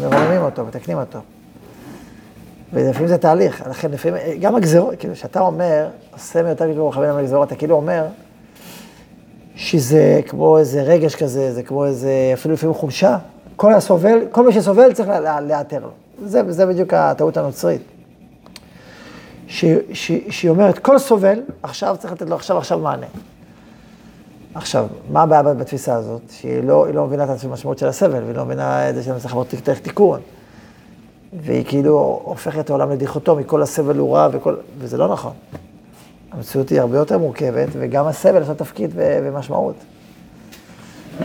[0.00, 1.18] מרוממים אותו, מתקנים אותו.
[2.72, 7.18] ולפעמים זה תהליך, לכן לפעמים, גם הגזרות, כאילו, כשאתה אומר, עושה מיותר כאילו מכוון על
[7.18, 8.04] הגזרות, אתה כאילו אומר
[9.56, 13.18] שזה כמו איזה רגש כזה, זה כמו איזה, אפילו לפעמים חולשה.
[13.56, 15.08] כל הסובל, כל מי שסובל צריך
[15.46, 15.90] להיעתר לו.
[16.24, 17.82] זה, זה בדיוק הטעות הנוצרית.
[19.46, 23.06] שהיא אומרת, כל סובל, עכשיו צריך לתת לו עכשיו עכשיו מענה.
[24.54, 26.22] עכשיו, מה הבעיה בתפיסה הזאת?
[26.30, 29.34] שהיא לא, לא מבינה את המשמעות של הסבל, והיא לא מבינה את זה שאני צריך
[29.34, 29.44] לעבור
[29.82, 30.20] תיקון.
[31.42, 34.56] והיא כאילו הופכת את העולם לדיכוטומי, כל הסבל הוא רע, וכל...
[34.78, 35.32] וזה לא נכון.
[36.32, 39.74] המציאות היא הרבה יותר מורכבת, וגם הסבל יש לו תפקיד ומשמעות.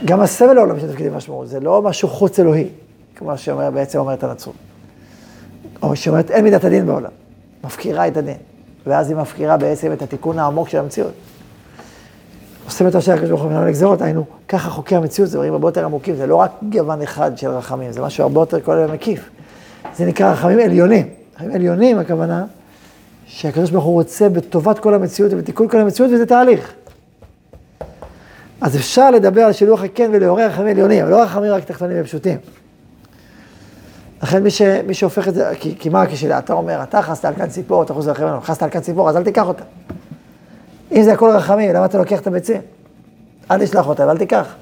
[0.05, 2.69] גם הסבל לעולם יש לו תפקיד ומשמעות, זה לא משהו חוץ אלוהי,
[3.15, 4.55] כמו שבעצם אומרת הנצרות.
[5.81, 7.11] או שאומרת, אין מידת הדין בעולם,
[7.63, 8.37] מפקירה את הדין,
[8.87, 11.11] ואז היא מפקירה בעצם את התיקון העמוק של המציאות.
[12.65, 15.67] עושים את השם הקדוש ברוך הוא מנהל לגזרות, היינו, ככה חוקי המציאות, זה דברים הרבה
[15.67, 19.29] יותר עמוקים, זה לא רק גוון אחד של רחמים, זה משהו הרבה יותר כולל ומקיף.
[19.95, 21.09] זה נקרא רחמים עליונים.
[21.35, 22.45] רחמים עליונים, הכוונה,
[23.25, 26.73] שהקדוש ברוך הוא רוצה בטובת כל המציאות ובתיקון כל המציאות, וזה תהליך.
[28.61, 32.37] אז אפשר לדבר על שילוח הקן ולעורר רחמים עליונים, אבל לא רחמים רק תחתונים ופשוטים.
[34.23, 37.25] לכן מי, ש, מי שהופך את זה, כי, כי מה כשאלה, אתה אומר, אתה חסת
[37.25, 39.63] על כאן ציפור, אתה חוזר לחברים, חסת על כאן ציפור, אז אל תיקח אותה.
[40.91, 42.61] אם זה הכל רחמים, למה אתה לוקח את הביצים?
[43.51, 44.55] אל תשלח אותה, ואל תיקח.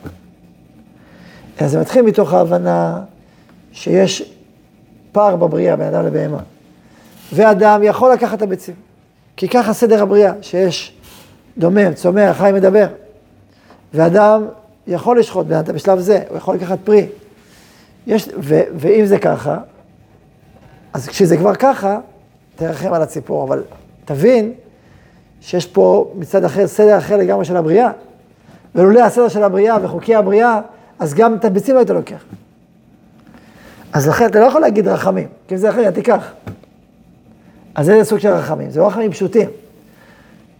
[1.59, 2.99] אז זה מתחיל מתוך ההבנה
[3.71, 4.33] שיש
[5.11, 6.39] פער בבריאה בין אדם לבהמה.
[7.33, 8.75] ואדם יכול לקחת את הביצים.
[9.37, 10.93] כי ככה סדר הבריאה, שיש
[11.57, 12.87] דומם, צומח, חי, מדבר.
[13.93, 14.45] ואדם
[14.87, 17.07] יכול לשחוט בשלב זה, הוא יכול לקחת פרי.
[18.07, 19.57] יש, ו, ואם זה ככה,
[20.93, 21.99] אז כשזה כבר ככה,
[22.55, 23.63] תרחם על הציפור, אבל
[24.05, 24.53] תבין
[25.41, 27.91] שיש פה מצד אחר, סדר אחר לגמרי של הבריאה.
[28.75, 30.59] ולולא הסדר של הבריאה וחוקי הבריאה,
[30.99, 32.23] אז גם את הביצים לא היית לוקח.
[33.93, 36.31] אז לכן אתה לא יכול להגיד רחמים, כי אם זה אחר, תיקח.
[37.75, 39.49] אז זה סוג של רחמים, זה לא רחמים פשוטים,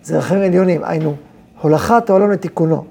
[0.04, 1.15] זה רחמים עליונים, היינו,
[1.62, 2.86] הולכת העולם לתיקונו.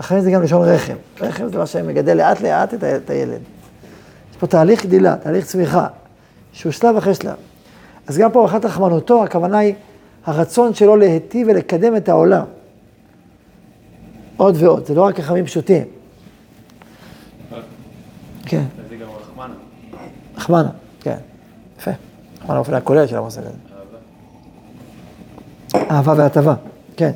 [0.00, 3.40] רחמים זה גם לשון רחם, רחם זה מה שמגדל לאט לאט את, הילד.
[4.38, 5.86] יש פה תהליך גדילה, תהליך צמיחה,
[6.52, 7.34] שהוא שלב אחרי שלב.
[8.06, 9.74] אז גם פה הולכת רחמנותו, הכוונה היא
[10.26, 12.44] הרצון שלו להיטיב ולקדם את העולם.
[14.36, 15.84] עוד ועוד, זה לא רק רחמים פשוטים.
[18.46, 18.64] כן.
[20.36, 20.70] רחמנה,
[21.00, 21.16] כן,
[21.78, 21.90] יפה.
[22.40, 23.50] רחמנה באופן הכולל של המושג הזה.
[25.90, 26.54] אהבה והטבה,
[26.96, 27.12] כן.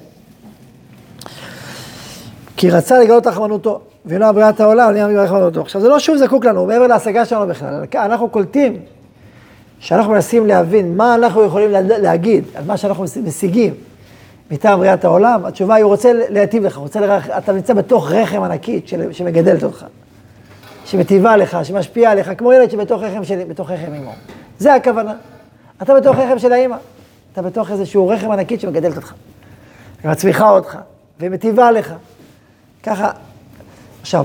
[2.57, 5.61] כי רצה לגלות רחמנותו, ולא בריאת העולם, נהיה מגבר רחמנותו.
[5.61, 7.85] עכשיו, זה לא שוב זקוק לנו, מעבר להשגה שלנו בכלל.
[7.95, 8.81] אנחנו קולטים
[9.79, 13.75] שאנחנו מנסים להבין מה אנחנו יכולים להגיד על מה שאנחנו משיגים
[14.51, 15.45] מטעם בריאת העולם.
[15.45, 17.31] התשובה היא, הוא רוצה להיטיב לך, רוצה לרח...
[17.31, 19.87] אתה נמצא בתוך רחם ענקית שמגדלת אותך.
[20.85, 24.13] שמטיבה לך, שמשפיעה עליך, כמו ילד שבתוך רחם של, בתוך רחם אמו.
[24.59, 25.15] זה הכוונה.
[25.83, 26.77] אתה בתוך רחם של האמא.
[27.33, 29.15] אתה בתוך איזשהו רחם ענקית שמגדלת אותך.
[30.05, 30.79] ומצמיחה אותך,
[31.21, 31.95] ומטיבה לך.
[32.83, 33.11] ככה,
[34.03, 34.25] עכשיו,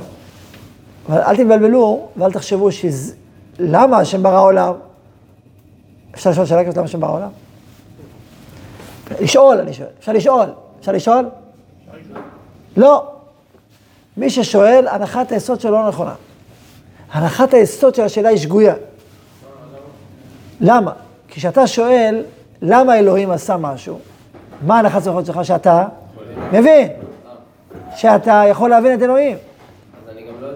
[1.10, 3.14] אבל אל תתבלבלו ואל תחשבו שזה,
[3.60, 4.74] למה השם ברא עולם?
[6.16, 7.30] אפשר לשאול שאלה כזאת למה השם ברא עולם?
[9.22, 9.88] לשאול, אני שואל.
[10.00, 10.46] אפשר לשאול.
[10.80, 11.30] אפשר לשאול?
[12.78, 13.12] לא.
[14.18, 16.14] מי ששואל, הנחת היסוד שלו לא נכונה.
[17.12, 18.74] הנחת היסוד של השאלה היא שגויה.
[20.62, 20.92] למה?
[21.28, 22.24] כי כשאתה שואל,
[22.62, 24.00] למה אלוהים עשה משהו,
[24.62, 25.86] מה הנחת היסוד שלך שאתה
[26.52, 26.88] מבין?
[27.96, 29.38] שאתה יכול להבין את אלוהים.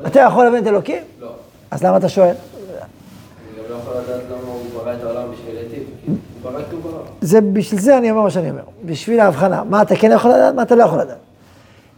[0.08, 1.04] אתה יכול להבין את אלוקים?
[1.22, 1.32] לא.
[1.72, 2.28] אז למה אתה שואל?
[2.28, 2.78] לא.
[7.22, 8.62] זה, בשביל זה אני אומר מה שאני אומר.
[8.86, 9.64] בשביל ההבחנה.
[9.64, 11.18] מה אתה כן יכול לדעת, מה אתה לא יכול לדעת.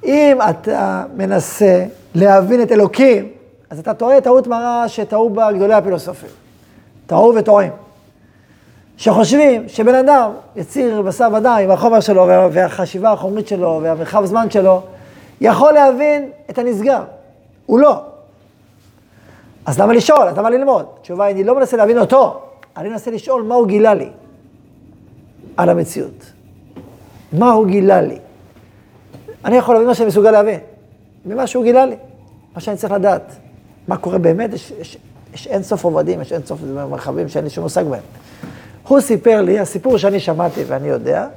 [0.05, 1.85] אם אתה מנסה
[2.15, 3.29] להבין את אלוקים,
[3.69, 6.29] אז אתה טועה טעות מרה שטעו בה גדולי הפילוסופים.
[7.05, 7.71] טעו וטועים.
[8.97, 14.81] שחושבים שבן אדם, יציר בשר ודם עם החומר שלו והחשיבה החומרית שלו והמרחב זמן שלו,
[15.41, 17.03] יכול להבין את הנשגב.
[17.65, 18.01] הוא לא.
[19.65, 20.27] אז למה לשאול?
[20.27, 20.85] אז למה ללמוד?
[20.99, 22.41] התשובה היא, אני לא מנסה להבין אותו,
[22.77, 24.09] אני מנסה לשאול מה הוא גילה לי
[25.57, 26.25] על המציאות.
[27.33, 28.19] מה הוא גילה לי?
[29.45, 30.59] אני יכול להבין מה שאני מסוגל להבין,
[31.25, 31.95] ממה שהוא גילה לי,
[32.55, 33.35] מה שאני צריך לדעת.
[33.87, 34.97] מה קורה באמת, יש, יש,
[35.33, 38.03] יש אין סוף עובדים, יש אין סוף מרחבים שאין לי שום מושג בהם.
[38.87, 41.27] הוא סיפר לי, הסיפור שאני שמעתי ואני יודע,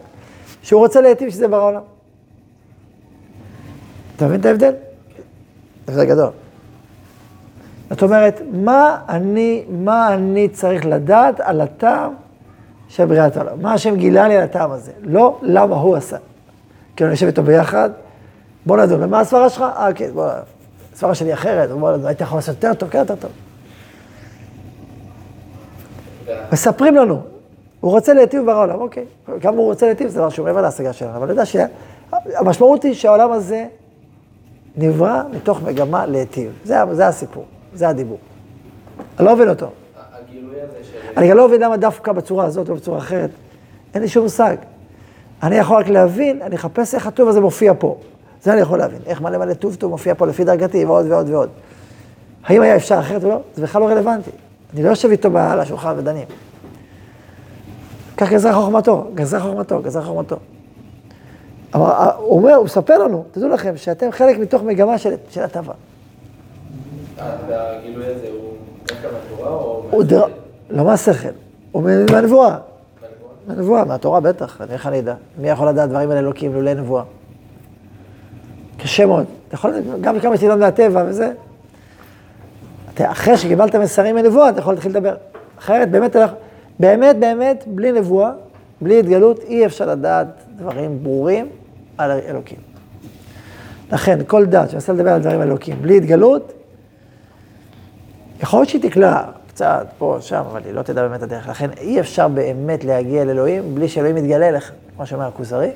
[0.62, 1.82] שהוא רוצה להיטיב שזה ברא עולם.
[4.16, 4.72] אתה מבין את ההבדל?
[5.86, 6.30] זה גדול.
[7.90, 12.12] זאת אומרת, מה אני, מה אני צריך לדעת על הטעם
[12.88, 13.62] של בריאת העולם?
[13.62, 14.92] מה השם גילה לי על הטעם הזה?
[15.00, 16.16] לא למה הוא עשה.
[16.96, 17.90] כאילו, אני יושב איתו ביחד,
[18.66, 19.62] בוא נדון, ומה הסברה שלך?
[19.62, 20.28] אה, כן, בוא,
[20.94, 23.30] הסברה שלי אחרת, בוא נדון, הייתי יכול לעשות יותר טוב, כן, יותר טוב.
[26.52, 27.20] מספרים לנו.
[27.80, 29.04] הוא רוצה להיטיב ברא העולם, אוקיי.
[29.40, 32.94] כמה הוא רוצה להיטיב זה דבר שהוא מעבר להשגה שלנו, אבל אני יודע שהמשמעות היא
[32.94, 33.66] שהעולם הזה
[34.76, 36.52] נברא מתוך מגמה להיטיב.
[36.64, 38.18] זה, זה הסיפור, זה הדיבור.
[39.18, 39.70] אני לא מבין אותו.
[41.16, 43.30] אני גם לא מבין למה דווקא בצורה הזאת או בצורה אחרת.
[43.94, 44.56] אין לי שום מושג.
[45.42, 47.98] אני יכול רק להבין, אני אחפש איך הטוב הזה מופיע פה.
[48.42, 48.98] זה אני יכול להבין.
[49.06, 51.48] איך מלא מלא טוב טוב מופיע פה לפי דרגתי ועוד ועוד ועוד.
[52.44, 53.40] האם היה אפשר אחרת או לא?
[53.54, 54.30] זה בכלל לא רלוונטי.
[54.74, 56.24] אני לא יושב איתו על השולחן ודנים.
[58.16, 60.36] כך גזרה חוכמתו, גזרה חוכמתו, גזרה חוכמתו.
[61.74, 65.72] אבל אה, הוא אומר, הוא מספר לנו, תדעו לכם, שאתם חלק מתוך מגמה של, הטבה.
[67.20, 68.52] אה, והגילוי הזה הוא
[68.88, 69.82] דווקא מהתורה או?
[70.70, 71.28] לא מהשכל,
[71.72, 72.18] הוא מהנבואה.
[72.18, 72.58] מהנבואה?
[73.46, 75.14] מהנבואה, מהתורה בטח, אני- איך אני אדע?
[75.40, 77.02] מי יכול לדעת דברים על אלוקים לולא נבואה?
[78.78, 79.24] קשה מאוד.
[79.48, 81.32] אתה יכול, גם כמה שתדע מהטבע וזה.
[82.94, 85.14] אתה, אחרי שקיבלת מסרים מנבואה, אתה יכול להתחיל לדבר.
[85.58, 86.16] אחרת, באמת,
[86.80, 88.30] באמת, באמת, בלי נבואה,
[88.80, 90.26] בלי התגלות, אי אפשר לדעת
[90.56, 91.48] דברים ברורים
[91.98, 92.58] על אלוקים.
[93.92, 96.52] לכן, כל דת שמנסה לדבר על דברים אלוקים בלי התגלות,
[98.40, 101.48] יכול להיות שהיא תקלע קצת פה, שם, אבל היא לא תדע באמת הדרך.
[101.48, 105.70] לכן אי אפשר באמת להגיע לאלוהים בלי שאלוהים יתגלה לך, כמו שאומר הכוזרי.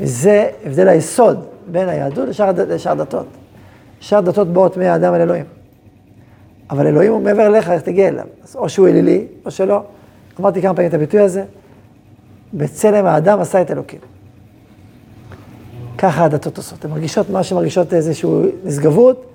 [0.00, 3.26] וזה הבדל היסוד בין היהדות לשאר, לשאר דתות.
[4.00, 5.44] שאר דתות באות מהאדם אל אלוהים.
[6.70, 8.26] אבל אלוהים הוא מעבר אליך, איך תגיע אליו.
[8.44, 9.82] אז או שהוא אלילי, או שלא.
[10.40, 11.44] אמרתי כמה פעמים את הביטוי הזה,
[12.54, 13.98] בצלם האדם עשה את אלוקים.
[15.98, 18.30] ככה הדתות עושות, הן מרגישות מה שמרגישות איזושהי
[18.64, 19.26] נשגבות,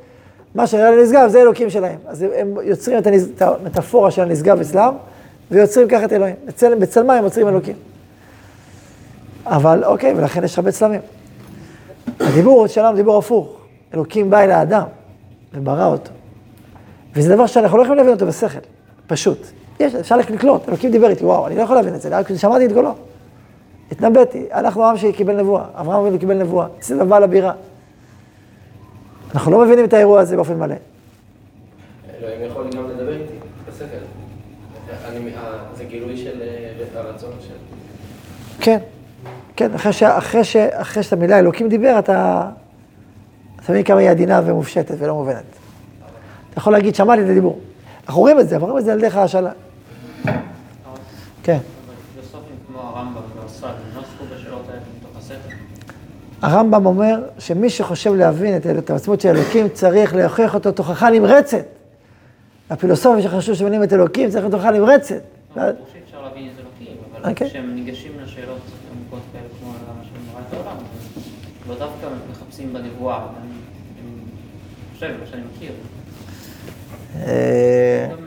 [0.56, 2.00] מה שנראה לי נשגב זה אלוקים שלהם.
[2.08, 4.94] אז הם יוצרים את, המטאפורה של הנשגב אצלם,
[5.52, 6.36] ויוצרים ככה את אלוהים.
[6.46, 6.76] בצל...
[6.76, 7.76] בצלמה הם יוצרים אלוקים.
[9.46, 11.02] אבל אוקיי, ולכן יש הרבה צלמים.
[12.20, 13.58] הדיבור שלנו דיבור הפוך.
[13.94, 14.84] אלוקים בא אל האדם
[15.54, 16.12] וברא אותו.
[17.16, 18.60] וזה דבר שאנחנו לא יכולים להבין אותו בשכל,
[19.08, 19.48] פשוט.
[19.80, 22.66] יש, אפשר לקלוט, אלוקים דיבר איתי, וואו, אני לא יכול להבין את זה, רק שמעתי
[22.66, 22.96] את קולו.
[23.92, 27.54] התנבאתי, אנחנו עם שקיבל נבואה, אברהם אבינו קיבל נבואה, אצל הבעל הבירה.
[29.34, 30.76] אנחנו לא מבינים את האירוע הזה באופן מלא.
[32.20, 33.34] אלוהים יכול גם לדבר איתי.
[35.06, 35.42] אני- אה,
[35.78, 37.54] זה גילוי של אה, הרצון של...
[38.60, 38.78] כן,
[39.56, 42.50] כן, אחרי, ש, אחרי, ש, אחרי שאת המילה אלוקים דיבר, אתה,
[43.64, 45.44] אתה מבין כמה היא עדינה ומופשטת ולא מובנת.
[46.50, 47.60] אתה יכול להגיד, שמעתי את הדיבור.
[48.08, 49.52] אנחנו רואים את זה, אבל רואים את זה על דרך ההשאלה.
[51.44, 51.58] כן.
[52.14, 55.56] פילוסופים כמו הרמב"ם והרס"ל, הם לא עסקו בשאלות האלה מתוך השכל.
[56.42, 61.66] הרמב"ם אומר שמי שחושב להבין את, את העצמות של אלוקים, צריך להוכיח אותו תוכחה נמרצת.
[62.70, 65.16] הפילוסופים שחשבו שמבינים את אלוקים, צריך תוכחה נמרצת.
[65.56, 67.50] לא, ברור שאפשר להבין את אלוקים, אבל אוקיי.
[67.50, 70.78] כשהם ניגשים לשאלות עמוקות כאלה כמו למה השם ברא את העולם,
[71.70, 73.54] לא דווקא מחפשים בנבואה, אני
[74.94, 75.72] חושב, מה שאני מכיר,
[77.26, 78.27] אה.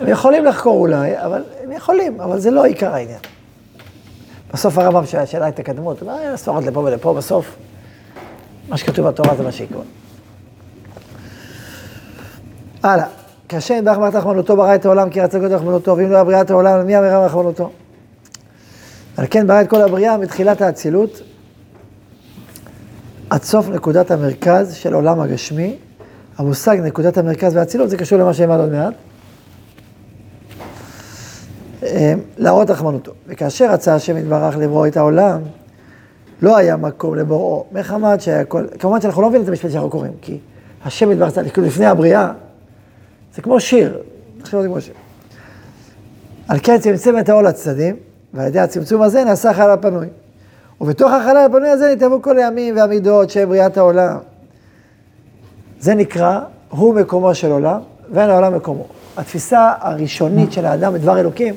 [0.00, 3.18] הם יכולים לחקור אולי, אבל הם יכולים, אבל זה לא עיקר העניין.
[4.52, 7.56] בסוף הרמב"ם שאלה שאלה את הקדמות, הוא אומר, "אה, ספרות לפה ולפה, בסוף,
[8.68, 9.82] מה שכתוב בתורה זה מה שיקרה.
[12.82, 13.06] הלאה.
[13.48, 16.50] כאשר ידבח מעט רחמנותו ברא את העולם כי רצה כל רחמנותו, ואם לא היה בריאת
[16.50, 17.70] העולם, למי אמרה רחמנותו?
[19.16, 21.20] על כן ברא את כל הבריאה מתחילת האצילות
[23.30, 25.76] עד סוף נקודת המרכז של עולם הגשמי.
[26.38, 28.94] המושג נקודת המרכז והאצילות זה קשור למה שאמר עוד מעט.
[31.84, 33.12] אה, להראות רחמנותו.
[33.26, 35.40] וכאשר רצה השם יתברך לברוא את העולם,
[36.42, 38.64] לא היה מקום לבוראו, מחמת שהיה כל...
[38.78, 40.38] כמובן שאנחנו לא מבינים את המשפט שאנחנו קוראים, כי
[40.84, 42.32] השם יתברך, כאילו לפני הבריאה,
[43.34, 43.98] זה כמו שיר,
[44.52, 44.94] על זה כמו שיר.
[46.48, 47.96] על כן צמצם את האור לצדדים,
[48.34, 50.06] ועל ידי הצמצום הזה נעשה חלל פנוי.
[50.80, 54.16] ובתוך החלל הפנוי הזה נתאבו כל הימים והמידות שהם בריאת העולם.
[55.80, 57.80] זה נקרא, הוא מקומו של עולם,
[58.12, 58.86] ואין העולם מקומו.
[59.16, 61.54] התפיסה הראשונית של האדם בדבר אלוקים,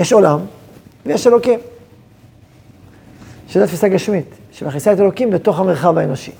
[0.00, 0.40] יש עולם
[1.06, 1.58] ויש אלוקים.
[3.48, 6.32] שזו תפיסה גשמית, שמכניסה את אלוקים בתוך המרחב האנושי.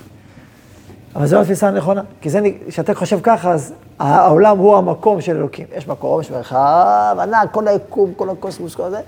[1.16, 5.66] אבל זו התפיסה הנכונה, כי זה, כשאתה חושב ככה, אז העולם הוא המקום של אלוקים.
[5.76, 9.00] יש מקום, יש מרחב, ענק, כל היקום, כל הקוסמוס, כל זה.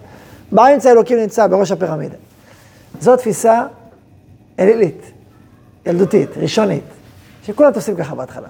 [0.52, 2.16] באמצע אלוקים נמצא בראש הפירמידה.
[3.00, 3.62] זו תפיסה
[4.58, 5.12] אלילית,
[5.86, 6.84] ילדותית, ראשונית,
[7.42, 8.48] שכולם תופסים ככה בהתחלה.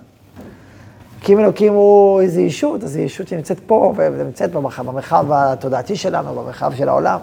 [1.22, 5.96] כי אם אלוקים הוא איזו ישות, אז זו ישות שנמצאת פה, ונמצאת במרחב, במרחב התודעתי
[5.96, 7.18] שלנו, במרחב של העולם.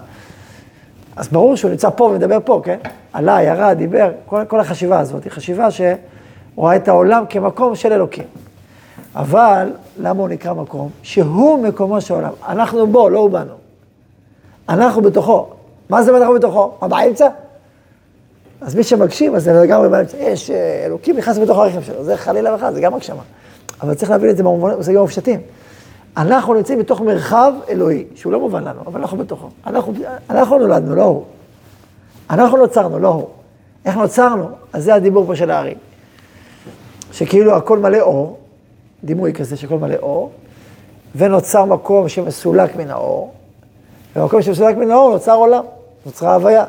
[1.16, 2.78] אז ברור שהוא נמצא פה ומדבר פה, כן?
[3.14, 8.24] עלה, ירד, דיבר, כל, כל החשיבה הזאת היא חשיבה שרואה את העולם כמקום של אלוקים.
[9.16, 10.90] אבל למה הוא נקרא מקום?
[11.04, 12.34] שהוא מקומו של העולם.
[12.48, 13.54] אנחנו בו, לא הוא בנו.
[14.70, 15.48] אנחנו בתוכו.
[15.90, 16.72] מה זה אנחנו בתוכו?
[16.82, 17.28] מה באמצע?
[18.62, 20.18] אז מי שמקשיב, אז זה לגמרי באמצע.
[20.18, 23.22] יש, אה, אלוקים נכנס בתוך הרכב שלו, זה חלילה וחס, זה גם הגשמה.
[23.82, 25.42] אבל צריך להבין את זה במושגים המופשטים.
[26.18, 29.50] אנחנו נמצאים בתוך מרחב אלוהי, שהוא לא מובן לנו, אבל אנחנו בתוכו.
[29.68, 29.94] אנחנו,
[30.30, 31.24] אנחנו נולדנו, לא הוא.
[32.30, 33.28] אנחנו נוצרנו, לא הוא.
[33.86, 34.50] איך נוצרנו?
[34.74, 35.76] אז זה הדיבור פה של הארי.
[37.12, 38.38] שכאילו הכל מלא אור,
[39.04, 40.32] דימוי כזה שהכל מלא אור,
[41.16, 43.34] ונוצר מקום שמסולק מן האור,
[44.16, 45.64] ובמקום שמסולק מן האור נוצר עולם,
[46.06, 46.66] נוצרה הוויה,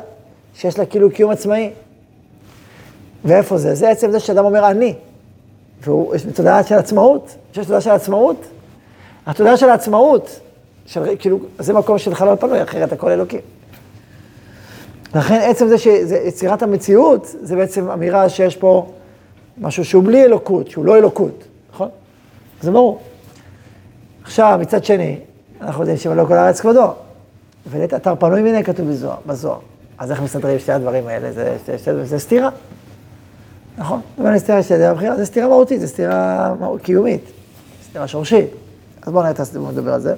[0.55, 1.71] שיש לה כאילו קיום עצמאי.
[3.25, 3.75] ואיפה זה?
[3.75, 4.95] זה עצם זה שאדם אומר אני,
[5.83, 8.45] והוא, יש תודעה של עצמאות, יש תודעה של עצמאות,
[9.25, 10.39] התודעה של העצמאות,
[10.85, 13.39] של, כאילו, זה מקום של חלל פנוי, אחרת הכל אלוקים.
[15.15, 18.91] לכן עצם זה שיצירת המציאות, זה בעצם אמירה שיש פה
[19.57, 21.89] משהו שהוא בלי אלוקות, שהוא לא אלוקות, נכון?
[22.61, 22.99] זה ברור.
[24.23, 25.19] עכשיו, מצד שני,
[25.61, 26.93] אנחנו יודעים שמלוא כל הארץ כבודו,
[27.71, 29.59] ולית אתר פנוי מיניה כתוב בזוהר, בזוהר.
[29.97, 31.31] אז איך מסתדרים שתי הדברים האלה?
[31.31, 32.49] זה, זה, זה, זה סתירה.
[33.77, 34.01] נכון?
[34.17, 36.53] זה סתירה שתי דעה בחירה, זה סתירה מהותית, זה סתירה
[36.83, 37.23] קיומית,
[37.89, 38.49] סתירה שורשית.
[39.01, 40.15] אז בואו נדבר על זה.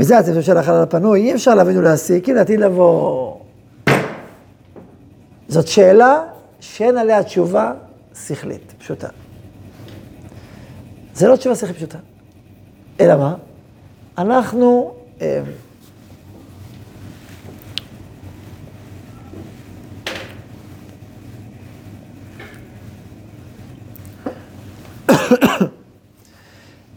[0.00, 3.34] וזה הצפון של החלל הפנוי, אי אפשר להבין ולהסיק, כי לעתיד לבוא.
[5.48, 6.22] זאת שאלה
[6.60, 7.72] שאין עליה תשובה
[8.26, 9.08] שכלית, פשוטה.
[11.14, 11.98] זה לא תשובה שכלית פשוטה.
[13.00, 13.34] אלא מה?
[14.18, 14.94] אנחנו...
[15.20, 15.40] אה,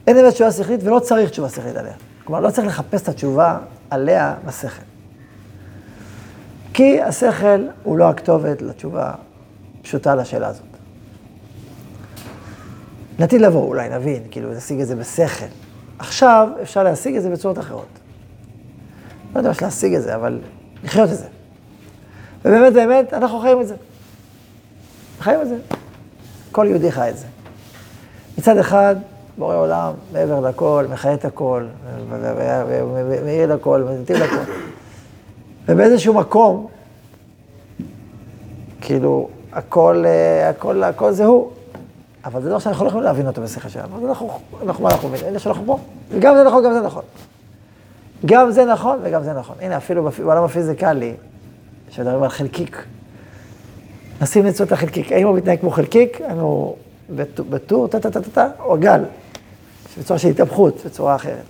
[0.07, 1.93] אין באמת תשובה שכלית ולא צריך תשובה שכלית עליה.
[2.23, 3.57] כלומר, לא צריך לחפש את התשובה
[3.89, 4.81] עליה בשכל.
[6.73, 9.13] כי השכל הוא לא הכתובת לתשובה
[9.81, 10.63] פשוטה לשאלה הזאת.
[13.19, 15.45] לעתיד לבוא, אולי נבין, כאילו, נשיג את זה בשכל.
[15.99, 17.87] עכשיו אפשר להשיג את זה בצורות אחרות.
[19.33, 20.39] לא יודע איך להשיג את זה, אבל
[20.83, 21.25] לחיות את זה.
[22.45, 23.75] ובאמת, באמת, אנחנו חיים את זה.
[25.19, 25.57] חיים את זה.
[26.51, 27.25] כל יהודי חי את זה.
[28.37, 28.95] מצד אחד,
[29.37, 31.65] בורא עולם, מעבר לכל, מחיה את הכל,
[32.09, 34.51] ומעיר לכל, ומטיב לכל.
[35.67, 36.67] ובאיזשהו מקום,
[38.81, 40.05] כאילו, הכל,
[40.49, 41.51] הכל, הכל זה הוא.
[42.25, 44.29] אבל זה לא שאנחנו לא יכולים להבין אותו בשכל שלנו, אנחנו,
[44.63, 45.27] אנחנו, מה אנחנו מבינים?
[45.27, 45.77] הנה שאנחנו פה.
[46.11, 47.03] וגם זה נכון, גם זה נכון.
[48.25, 49.55] גם זה נכון וגם זה נכון.
[49.61, 51.13] הנה, אפילו בעולם הפיזיקלי,
[51.89, 52.83] כשמדברים על חלקיק,
[54.21, 55.11] נשים לצוות החלקיק.
[55.11, 56.21] האם הוא מתנהג כמו חלקיק?
[56.21, 56.75] אנחנו
[57.49, 59.03] בטור, טה-טה-טה-טה, או גל.
[59.99, 61.43] בצורה של התהפכות, בצורה אחרת.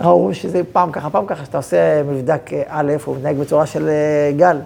[0.00, 4.32] ראו שזה פעם ככה, פעם ככה, שאתה עושה מבדק א', הוא מתנהג בצורה של אה,
[4.36, 4.58] גל,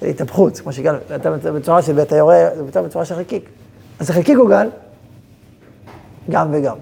[0.00, 3.48] של התהפכות, כמו שגל, אתה בצורה של, אתה יורה, זה בצורה של חלקיק.
[4.00, 4.68] אז זה חלקיק או גל?
[6.30, 6.76] גם וגם.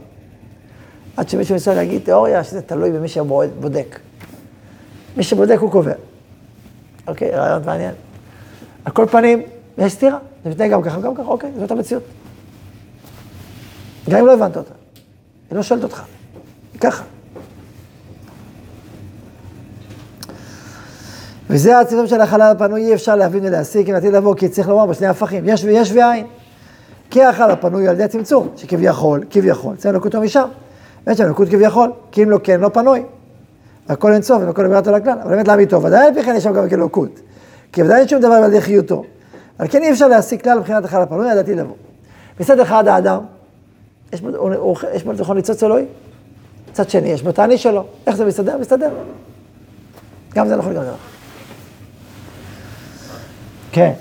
[1.16, 3.98] עד שמישהו ניסה להגיד תיאוריה שזה תלוי במי שבודק.
[5.16, 5.92] מי שבודק הוא קובע.
[7.06, 7.94] אוקיי, רעיון מעניין.
[8.84, 9.42] על כל פנים,
[9.78, 12.02] יש סתירה, זה מתנהג גם ככה, גם ככה, אוקיי, זאת המציאות.
[14.10, 14.74] גם אם לא הבנת אותה.
[15.50, 16.02] היא לא שואלת אותך.
[16.80, 17.04] ככה.
[21.50, 24.86] וזה הצמצום של החלל הפנוי, אי אפשר להבין ולהסיק, אם עתיד לבוא, כי צריך לומר
[24.86, 26.26] בשני הפכים, יש ויש ואין.
[27.10, 30.48] כי החלל הפנוי על ידי הצמצום, שכביכול, כביכול, צריך לנקותו משם.
[31.06, 33.02] באמת שהנקות כביכול, כי אם לא כן, לא פנוי.
[33.88, 35.18] והכל אין סוף, והכל נגמרת על הכלל.
[35.22, 37.20] אבל באמת טוב, ודאי על פי כן יש שם גם כלוקות.
[37.72, 39.04] כי ודאי אין שום דבר על ידי חיותו.
[39.60, 41.74] אבל כן אי אפשר להסיק כלל מבחינת החלל הפנוי על עתיד לבוא.
[42.40, 43.20] מצד אחד האדם,
[44.12, 45.84] יש בו, הוא, הוא, יש בו נכון ניצוץ אלוהי,
[46.70, 47.84] מצד שני יש בו תעני שלו.
[48.06, 48.58] איך זה מסתדר?
[48.58, 48.90] מסתדר.
[50.34, 51.00] גם זה נכון, גם זה נכון.
[53.72, 53.82] כן.
[53.82, 53.92] אה,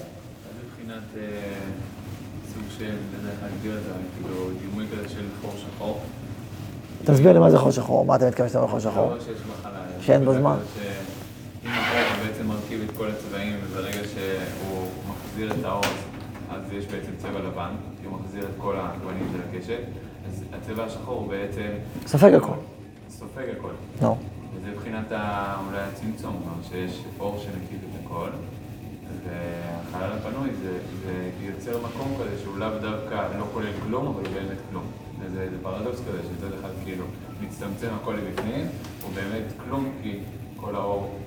[0.90, 0.94] לא
[3.74, 6.02] את זה, חור שחור.
[7.06, 9.10] תסביר לי מה זה חור שחור, מה אתה מתכוון שאתה אומר חור שחור?
[9.10, 9.18] לא.
[10.02, 10.58] שאין בו זמן.
[11.66, 15.84] אם החור בעצם מרכיב את כל הצבעים, וברגע שהוא מחזיר את האור,
[16.68, 17.70] אז יש בעצם צבע לבן,
[18.02, 19.80] כי הוא מחזיר את כל הגוונים של הקשת,
[20.28, 21.68] אז הצבע השחור הוא בעצם...
[22.08, 22.54] סופג הכל.
[23.10, 23.70] סופג הכל.
[24.02, 24.18] נו.
[24.56, 28.30] וזה מבחינת ה- אולי הצמצום, כלומר שיש אור שמקיף את הכל,
[29.26, 30.72] והחלל הפנוי זה,
[31.06, 34.84] זה יוצר מקום כזה שהוא לאו דווקא לא כולל כלום, אבל הוא באמת כלום.
[35.20, 37.06] וזה זה פרדוקס כזה, שמצד אחד כאילו
[37.42, 38.66] מצטמצם הכל לבפנים,
[39.04, 40.20] הוא באמת כלום, כי
[40.58, 41.20] כל האור...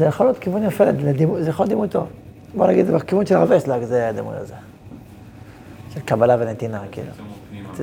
[0.00, 0.84] זה יכול להיות כיוון יפה,
[1.40, 2.06] זה יכול להיות דימוי טוב.
[2.54, 4.54] בוא נגיד, זה בכיוון של הרב אסלג, זה הדימוי הזה.
[5.94, 7.10] של קבלה ונתינה, כאילו.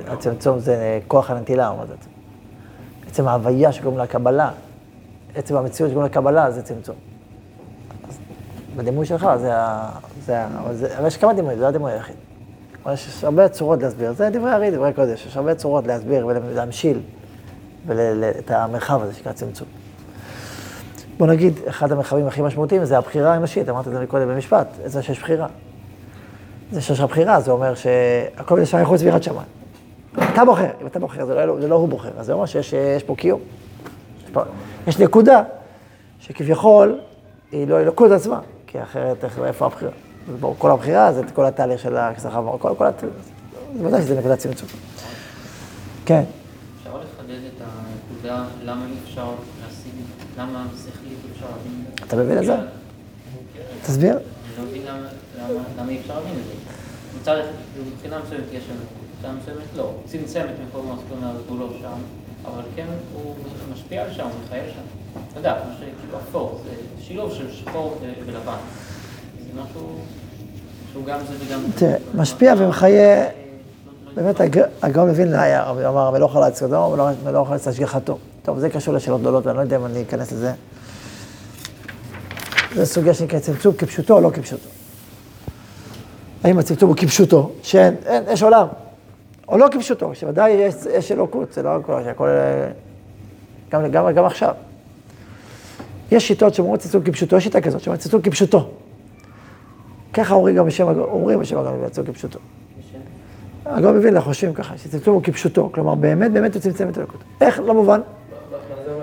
[0.07, 1.93] הצמצום זה כוח הנטילה, מה זה?
[3.07, 4.51] עצם ההוויה שקוראים לה קבלה,
[5.35, 6.95] עצם המציאות שקוראים לה קבלה, זה צמצום.
[8.75, 9.89] בדימוי שלך, זה ה...
[10.25, 10.47] זה ה...
[10.97, 12.15] אבל יש כמה דימויים, זה לא הדימוי היחיד.
[12.85, 16.99] אבל יש הרבה צורות להסביר, זה דברי הרי, דברי קודש, יש הרבה צורות להסביר ולהמשיל
[18.39, 19.67] את המרחב הזה שנקרא צמצום.
[21.17, 25.01] בוא נגיד, אחד המרחבים הכי משמעותיים זה הבחירה האנושית, אמרתי את זה קודם במשפט, זה
[25.01, 25.47] שיש בחירה.
[26.71, 29.47] זה שיש לך בחירה, זה אומר שהכל בידי שמיים חוץ ויראת שמיים.
[30.33, 32.73] אתה בוחר, אם אתה בוחר, זה לא, זה לא הוא בוחר, אז זה אומר שיש
[32.73, 33.39] יש פה קיום.
[34.25, 34.41] יש, פה,
[34.87, 35.43] יש נקודה
[36.19, 36.99] שכביכול
[37.51, 39.91] היא לא אלוקות עצמה, כי אחרת איך- איפה הבחירה?
[40.57, 43.03] כל הבחירה זה את כל התהליך של הכסחה, כל, כל הת...
[43.77, 44.69] בוודאי שזה נקודת צמצום.
[46.05, 46.23] כן,
[46.79, 49.25] אפשר לחדד את הנקודה, למה אי אפשר
[49.63, 49.91] להשיג,
[50.37, 51.06] למה שכלית
[52.07, 52.55] אתה מבין את זה?
[53.85, 54.11] תסביר.
[54.13, 54.21] אני
[54.57, 54.81] לא מבין
[55.77, 57.41] למה- אי אפשר להבין את זה.
[57.93, 58.79] מבחינה מסוימת יש לנו,
[59.15, 59.91] מבחינה מסוימת לא.
[60.05, 61.97] צמצם את מקומות, זאת אומרת, הוא לא שם,
[62.45, 63.35] אבל כן הוא
[63.73, 64.81] משפיע על שם, הוא מחייב שם.
[65.31, 68.57] אתה יודע, כמו שכאילו אפור, זה שילוב של שחור ולבן.
[69.39, 69.89] זה משהו
[70.91, 71.79] שהוא גם זה וגם זה.
[71.79, 73.25] תראה, משפיע ומחיה,
[74.15, 76.09] באמת הג- הגאון מווילנה היה, הוא אמר,
[76.47, 78.17] את סודו ולא ולא אוכל את השגחתו.
[78.43, 80.53] טוב, זה קשור לשאלות גדולות, ואני לא יודע אם אני אכנס לזה.
[82.77, 84.69] זו סוגיה שנקראת צמצום כפשוטו או לא כפשוטו.
[86.43, 88.67] האם הצמצום הוא כפשוטו, שאין, אין, יש עולם,
[89.47, 92.67] או לא כפשוטו, שוודאי יש, יש אלוקות, זה לא הכל, שהכל, אה,
[93.71, 94.53] גם, גם, גם עכשיו.
[96.11, 98.69] יש שיטות שאומרות צמצום כפשוטו, יש שיטה כזאת שאומרת צמצום כפשוטו.
[100.13, 102.39] ככה אומרים גם בשם, אומרים בשם הגאון צמצום כפשוטו.
[103.65, 107.21] הגאון מווילנה חושבים ככה, שצמצום הוא כפשוטו, כלומר באמת באמת הוא צמצם את אלוקות.
[107.41, 107.59] איך?
[107.59, 108.01] לא מובן.
[108.85, 108.97] הגאון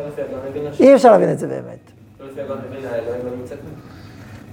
[0.49, 0.75] מווילנה?
[0.75, 1.79] ש- אי אפשר להבין את זה באמת.
[2.20, 3.64] לא לפי הגאון מווילנה, האלוהים לא נמצא כאן?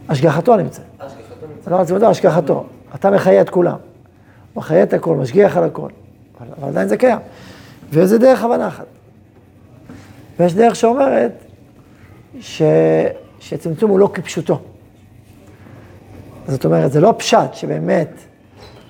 [0.10, 0.82] השגחתו נמצא.
[1.00, 1.84] השגחתו נמצא.
[1.94, 2.66] זה לא השגחתו.
[2.96, 3.78] אתה מחיה את כולם.
[4.56, 5.90] מחיה את הכל, משגיח על הכל.
[6.60, 7.20] אבל, עדיין זה קיים.
[7.90, 8.86] וזה דרך הבנה אחת.
[10.40, 11.32] ויש דרך שאומרת
[12.40, 12.62] ש,
[13.40, 14.60] שצמצום הוא לא כפשוטו.
[16.48, 18.10] זאת אומרת, זה לא פשט שבאמת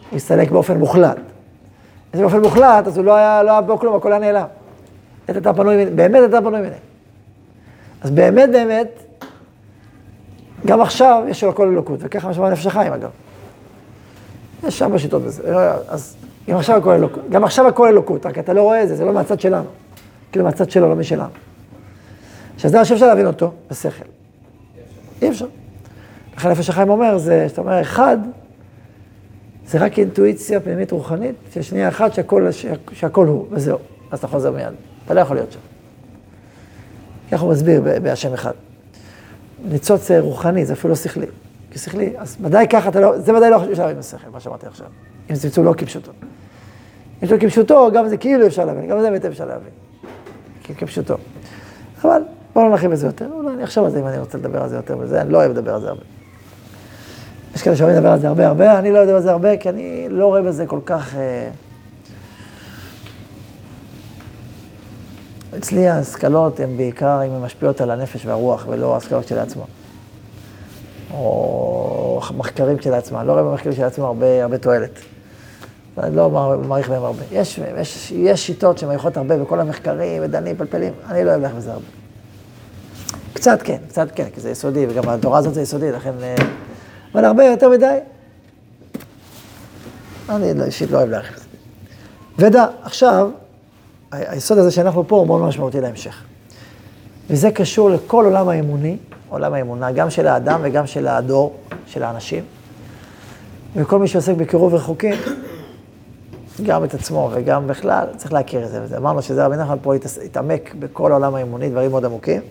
[0.09, 1.17] הוא יסתלק באופן מוחלט.
[1.17, 4.45] אם זה באופן מוחלט, אז הוא לא היה, לא היה בו כלום, הכל היה נעלם.
[5.27, 6.75] עת אתה פנוי, באמת אתה פנוי ממני.
[8.01, 9.03] אז באמת, באמת,
[10.65, 13.09] גם עכשיו יש לו כל אלוקות, וככה משמע נפש החיים אגב.
[14.67, 15.57] יש שם שיטות בזה.
[15.87, 16.15] אז
[16.49, 19.05] גם עכשיו הכל אלוקות, גם עכשיו הכל אלוקות, רק אתה לא רואה את זה, זה
[19.05, 19.67] לא מהצד שלנו.
[20.31, 21.23] כאילו מהצד שלו, לא משלנו.
[22.55, 24.05] עכשיו זה דבר שאפשר להבין אותו בשכל.
[25.21, 25.45] אי אפשר.
[26.37, 28.17] לכן נפש החיים אומר, זה, שאתה אומר, אחד,
[29.67, 32.47] זה רק אינטואיציה פנימית רוחנית, של שנייה אחת שהכל,
[32.91, 33.77] שהכל הוא, וזהו.
[34.11, 34.73] אז אתה חוזר מיד.
[35.05, 35.59] אתה לא יכול להיות שם.
[37.31, 38.51] ככה הוא מסביר בהשם אחד.
[39.63, 41.25] ניצוץ אה, רוחני, זה אפילו לא שכלי.
[41.71, 44.67] כי שכלי, אז ודאי ככה אתה לא, זה ודאי לא אפשר להבין בשכל, מה שאמרתי
[44.67, 44.87] עכשיו.
[45.29, 46.11] אם זה צמצום לא כפשוטו.
[47.23, 49.69] אם זה כפשוטו, גם זה כאילו אפשר להבין, גם זה באמת אפשר להבין.
[50.63, 51.15] כי כפשוטו.
[52.01, 52.21] אבל
[52.53, 54.69] בואו לא נרחיב בזה יותר, אולי אני אחשוב על זה אם אני רוצה לדבר על
[54.69, 56.01] זה יותר בזה, אני לא אוהב לדבר על זה הרבה.
[57.55, 59.69] יש כאלה שאוהבים לדבר על זה הרבה הרבה, אני לא לדבר על זה הרבה, כי
[59.69, 61.15] אני לא רואה בזה כל כך...
[61.15, 61.49] אה...
[65.57, 69.63] אצלי ההשכלות הן בעיקר אם הן משפיעות על הנפש והרוח, ולא ההשכלות כשלעצמן.
[71.13, 74.99] או מחקרים כשלעצמם, אני לא רואה במחקרים כשלעצמם הרבה, הרבה תועלת.
[75.97, 77.23] אני לא מע- מעריך בהם הרבה.
[77.31, 81.85] יש, יש, יש שיטות שמעריכות הרבה בכל המחקרים, ודנים, פלפלים, אני לא אוהב בזה הרבה.
[83.33, 86.11] קצת כן, קצת כן, כי זה יסודי, וגם התורה הזאת זה יסודי, לכן...
[86.23, 86.35] אה,
[87.13, 87.97] אבל הרבה יותר מדי,
[90.29, 91.45] אני לא- אישית לא אוהב להרחיב בזה.
[92.47, 93.29] ודע, עכשיו,
[94.11, 96.23] היסוד הזה שאנחנו פה הוא מאוד משמעותי להמשך.
[97.29, 98.97] וזה קשור לכל עולם האמוני,
[99.29, 101.55] עולם האמונה, גם של האדם וגם של הדור,
[101.87, 102.43] של האנשים.
[103.75, 105.15] וכל מי שעוסק בקירוב רחוקים,
[106.63, 108.81] גם את עצמו וגם בכלל, צריך להכיר את זה.
[108.83, 108.97] וזה.
[108.97, 109.93] אמרנו שזה רבי נחמן פה
[110.25, 112.41] התעמק בכל העולם האמוני, דברים מאוד עמוקים.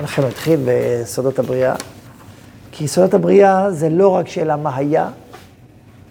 [0.00, 1.74] לכן הוא התחיל ביסודות הבריאה.
[2.72, 5.08] כי יסודות הבריאה זה לא רק שאלה מה היה,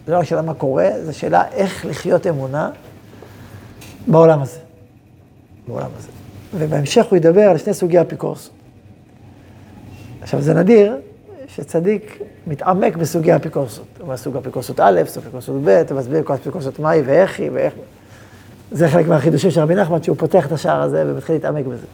[0.05, 2.69] זה לא רק שאלה מה קורה, זה שאלה איך לחיות אמונה
[4.07, 4.59] בעולם הזה.
[5.67, 6.07] בעולם הזה.
[6.53, 8.51] ובהמשך הוא ידבר על שני סוגי אפיקורסות.
[10.21, 10.97] עכשיו, זה נדיר
[11.47, 13.85] שצדיק מתעמק בסוגי האפיקורסות.
[13.97, 17.49] הוא אומר סוג אפיקורסות א', סוג אפיקורסות ב', הוא מסביר כל האפיקורסות מהי ואיך היא
[17.53, 17.73] ואיך...
[18.71, 21.85] זה חלק מהחידושים של רבי נחמן, שהוא פותח את השער הזה ומתחיל להתעמק בזה.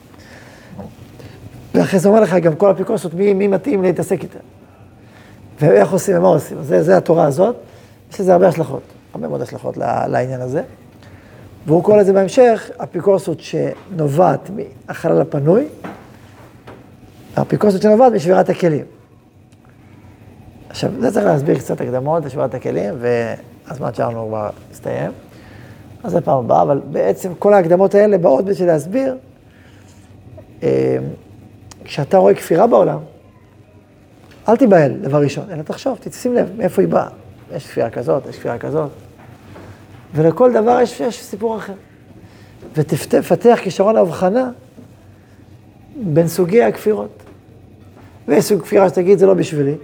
[1.75, 4.39] ואחרי זה אומר לך גם כל האפיקורסות, מי, מי מתאים להתעסק איתה.
[5.59, 6.63] ואיך עושים ומה עושים.
[6.63, 7.55] זה, זה התורה הזאת.
[8.13, 8.81] יש לזה הרבה השלכות,
[9.13, 10.61] הרבה מאוד השלכות לעניין הזה.
[11.65, 15.67] והוא קורא לזה בהמשך אפיקורסות שנובעת מהחלל הפנוי,
[17.35, 18.85] האפיקורסות שנובעת משבירת הכלים.
[20.69, 25.11] עכשיו, זה צריך להסביר קצת הקדמות לשבירת הכלים, והזמן שלנו כבר הסתיים.
[26.03, 29.17] אז זה פעם הבאה, אבל בעצם כל ההקדמות האלה באות בשביל להסביר,
[30.63, 30.97] אה,
[31.83, 32.99] כשאתה רואה כפירה בעולם,
[34.49, 37.07] אל תיבהל, דבר ראשון, אלא תחשוב, תשים לב מאיפה היא באה.
[37.55, 38.89] יש כפירה כזאת, יש כפירה כזאת.
[40.15, 41.73] ולכל דבר יש, יש סיפור אחר.
[42.75, 44.51] ותפתח כישרון ההבחנה
[46.03, 47.23] בין סוגי הכפירות.
[48.27, 49.75] ויש סוג כפירה שתגיד זה לא בשבילי,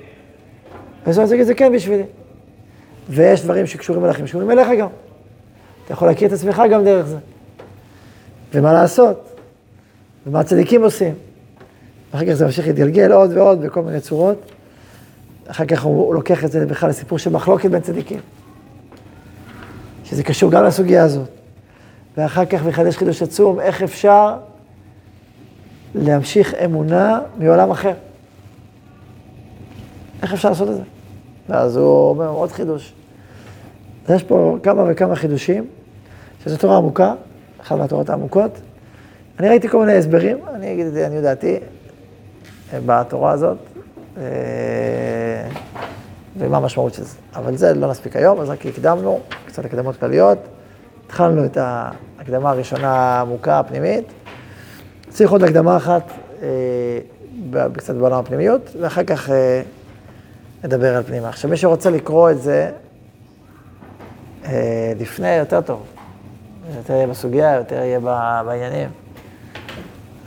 [1.05, 2.03] ויש סוג שתגיד זה כן בשבילי.
[3.09, 4.88] ויש דברים שקשורים אליך, שקשורים אליך גם.
[5.86, 7.17] אתה יכול להכיר את עצמך גם דרך זה.
[8.53, 9.36] ומה לעשות?
[10.28, 11.13] ומה הצדיקים עושים.
[12.11, 14.51] אחר כך זה ממשיך להתגלגל עוד ועוד בכל מיני צורות.
[15.47, 18.19] אחר כך הוא, הוא לוקח את זה בכלל לסיפור של מחלוקת בין צדיקים.
[20.10, 21.30] שזה קשור גם לסוגיה הזאת.
[22.18, 24.38] ואחר כך מחדש חידוש עצום, איך אפשר
[25.95, 27.93] להמשיך אמונה מעולם אחר.
[30.22, 30.82] איך אפשר לעשות את זה?
[31.49, 32.93] ואז הוא אומר, עוד חידוש.
[34.08, 35.66] אז יש פה כמה וכמה חידושים,
[36.43, 37.14] שזו תורה עמוקה,
[37.62, 38.51] אחת מהתורות העמוקות.
[39.39, 41.58] אני ראיתי כל מיני הסברים, אני אגיד את זה, אני יודעתי,
[42.86, 43.58] בתורה הזאת,
[44.18, 44.24] אה,
[46.40, 47.16] ומה המשמעות של זה.
[47.36, 50.38] אבל זה לא נספיק היום, אז רק הקדמנו, קצת הקדמות כלליות.
[51.06, 54.06] התחלנו את ההקדמה הראשונה העמוקה, הפנימית.
[55.10, 56.12] צריך עוד הקדמה אחת,
[56.42, 56.48] אה,
[57.74, 59.62] קצת בעולם הפנימיות, ואחר כך אה,
[60.64, 61.30] נדבר על פנימה.
[61.30, 62.72] עכשיו, מי שרוצה לקרוא את זה
[64.46, 65.84] אה, לפני, יותר טוב.
[66.78, 68.00] יותר יהיה בסוגיה, יותר יהיה
[68.46, 68.90] בעניינים.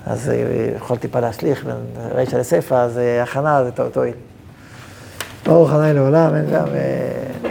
[0.06, 0.32] אז
[0.76, 1.76] יכול טיפה להשליך בין
[2.14, 4.14] רישא לסיפא, אז הכנה זה תועיל.
[5.50, 6.66] ברוך ה' לעולם, אין גם...